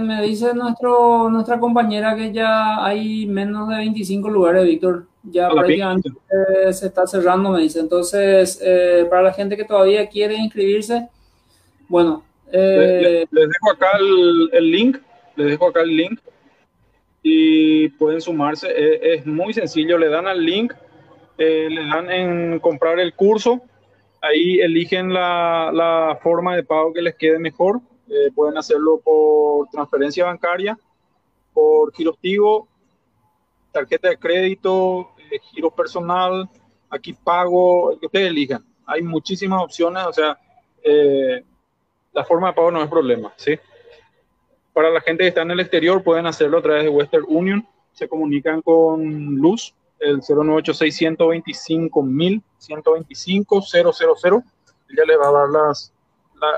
[0.00, 5.06] me dice nuestro, nuestra compañera que ya hay menos de 25 lugares, Víctor.
[5.22, 6.10] Ya prácticamente
[6.72, 7.78] se está cerrando, me dice.
[7.78, 11.06] Entonces, eh, para la gente que todavía quiere inscribirse,
[11.86, 12.24] bueno.
[12.50, 14.98] les, dejo acá el, el link,
[15.36, 16.18] les dejo acá el link
[17.22, 18.66] y pueden sumarse.
[19.14, 20.72] Es, muy sencillo, le dan al link,
[21.38, 23.62] eh, le dan en comprar el curso,
[24.20, 27.80] ahí eligen la, la forma de pago que les quede mejor.
[28.08, 30.78] Eh, pueden hacerlo por transferencia bancaria,
[31.52, 32.66] por girostigo,
[33.72, 36.48] tarjeta de crédito, eh, giro personal,
[36.88, 38.64] aquí pago, el que ustedes elijan.
[38.86, 40.36] Hay muchísimas opciones, o sea,
[42.12, 43.56] la forma de pago no es problema, ¿sí?
[44.72, 47.66] Para la gente que está en el exterior, pueden hacerlo a través de Western Union.
[47.92, 52.04] Se comunican con Luz, el 0986 125
[52.58, 53.92] 125 000.
[54.88, 55.92] Ella le va a dar las,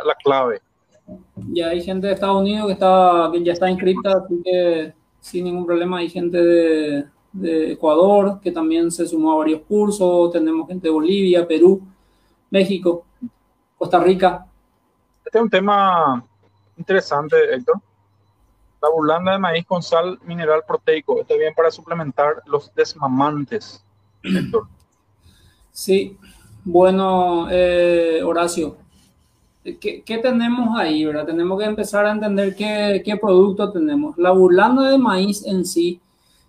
[0.06, 0.60] la, clave.
[1.52, 5.44] Ya hay gente de Estados Unidos que, está, que ya está inscrita, así que sin
[5.44, 10.32] ningún problema hay gente de, de Ecuador que también se sumó a varios cursos.
[10.32, 11.82] Tenemos gente de Bolivia, Perú,
[12.50, 13.04] México,
[13.76, 14.46] Costa Rica.
[15.24, 16.24] Este es un tema
[16.76, 17.76] interesante, Héctor.
[18.82, 21.20] La burlanda de maíz con sal mineral proteico.
[21.20, 23.84] Está bien para suplementar los desmamantes.
[25.74, 26.18] Sí,
[26.64, 28.76] bueno, eh, Horacio,
[29.64, 31.04] ¿qué, tenemos ahí?
[31.04, 31.24] ¿verdad?
[31.24, 34.18] Tenemos que empezar a entender qué, qué producto tenemos.
[34.18, 36.00] La burlanda de maíz en sí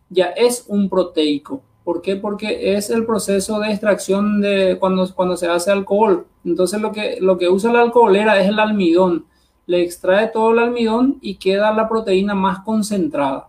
[0.09, 1.61] ya es un proteico.
[1.83, 2.15] ¿Por qué?
[2.15, 6.25] Porque es el proceso de extracción de cuando, cuando se hace alcohol.
[6.43, 9.25] Entonces lo que, lo que usa la alcoholera es el almidón
[9.65, 13.47] le extrae todo el almidón y queda la proteína más concentrada.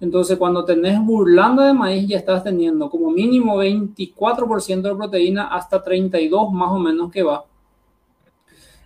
[0.00, 5.82] Entonces, cuando tenés burlanda de maíz, ya estás teniendo como mínimo 24% de proteína hasta
[5.82, 7.44] 32 más o menos que va.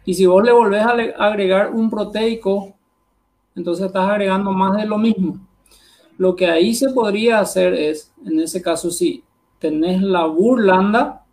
[0.04, 2.74] Y si vos le volvés a agregar un proteico,
[3.54, 5.38] entonces estás agregando más de lo mismo.
[6.18, 9.22] Lo que ahí se podría hacer es, en ese caso, si
[9.58, 11.24] tenés la burlanda,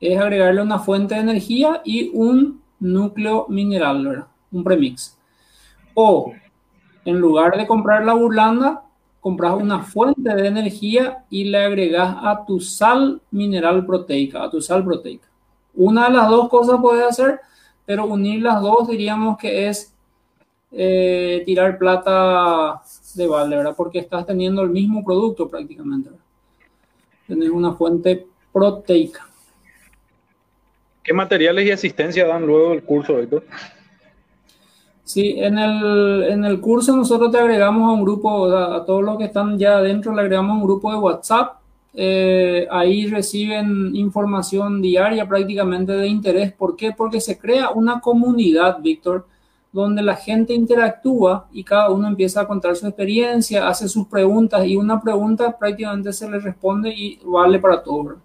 [0.00, 4.26] es agregarle una fuente de energía y un núcleo mineral, ¿verdad?
[4.56, 5.18] Un premix.
[5.94, 6.32] O
[7.04, 8.82] en lugar de comprar la burlanda,
[9.20, 14.60] compras una fuente de energía y le agregas a tu sal mineral proteica, a tu
[14.60, 15.28] sal proteica.
[15.74, 17.40] Una de las dos cosas puedes hacer,
[17.84, 19.94] pero unir las dos diríamos que es
[20.72, 22.82] eh, tirar plata
[23.14, 23.74] de balde, ¿verdad?
[23.76, 26.10] Porque estás teniendo el mismo producto prácticamente.
[27.26, 29.26] Tienes una fuente proteica.
[31.02, 33.44] ¿Qué materiales y asistencia dan luego el curso, Héctor?
[35.06, 39.16] Sí, en el, en el curso nosotros te agregamos a un grupo, a, todos los
[39.16, 41.60] que están ya adentro, le agregamos un grupo de WhatsApp.
[41.94, 46.52] Eh, ahí reciben información diaria prácticamente de interés.
[46.52, 46.90] ¿Por qué?
[46.90, 49.26] Porque se crea una comunidad, Víctor,
[49.70, 54.66] donde la gente interactúa y cada uno empieza a contar su experiencia, hace sus preguntas
[54.66, 58.16] y una pregunta prácticamente se le responde y vale para todo.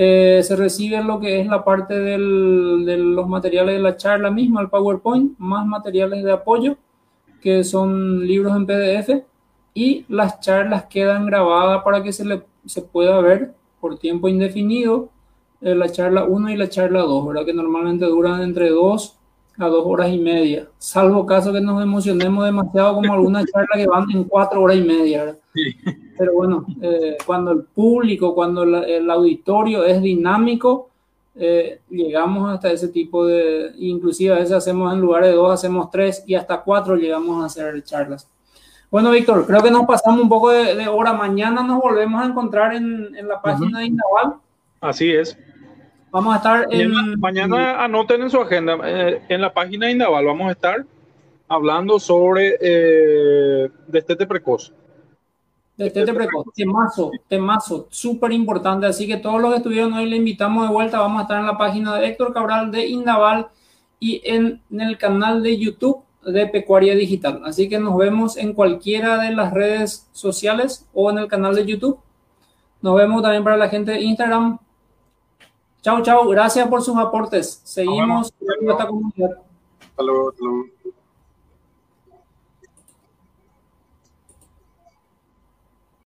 [0.00, 4.60] Eh, se recibe lo que es la parte de los materiales de la charla misma,
[4.60, 6.76] el PowerPoint, más materiales de apoyo,
[7.40, 9.24] que son libros en PDF,
[9.74, 15.08] y las charlas quedan grabadas para que se, le, se pueda ver por tiempo indefinido
[15.60, 17.44] eh, la charla 1 y la charla 2, ¿verdad?
[17.44, 19.18] que normalmente duran entre 2
[19.58, 23.88] a 2 horas y media, salvo caso que nos emocionemos demasiado como alguna charla que
[23.88, 25.24] van en 4 horas y media.
[25.24, 25.40] ¿verdad?
[26.18, 30.90] Pero bueno, eh, cuando el público, cuando el auditorio es dinámico,
[31.36, 35.90] eh, llegamos hasta ese tipo de, inclusive a veces hacemos en lugar de dos, hacemos
[35.90, 38.28] tres y hasta cuatro llegamos a hacer charlas.
[38.90, 41.12] Bueno, Víctor, creo que nos pasamos un poco de, hora.
[41.12, 44.34] Mañana nos volvemos a encontrar en, en la página de Indaval.
[44.80, 45.38] Así es.
[46.10, 47.20] Vamos a estar en...
[47.20, 50.84] Mañana, anoten en su agenda, eh, en la página de Indaval vamos a estar
[51.48, 54.72] hablando sobre eh, destete precoz.
[55.78, 58.84] Destete precoz, temazo, temazo, súper importante.
[58.86, 60.98] Así que todos los que estuvieron hoy le invitamos de vuelta.
[60.98, 63.46] Vamos a estar en la página de Héctor Cabral de Indaval
[64.00, 67.42] y en, el canal de YouTube de Pecuaria Digital.
[67.44, 71.64] Así que nos vemos en cualquiera de las redes sociales o en el canal de
[71.64, 72.00] YouTube.
[72.82, 74.58] Nos vemos también para la gente de Instagram.
[75.80, 76.26] Chao, chao.
[76.26, 77.60] Gracias por sus aportes.
[77.62, 78.32] Seguimos
[78.68, 79.30] esta comunidad.
[79.80, 80.32] Hasta luego.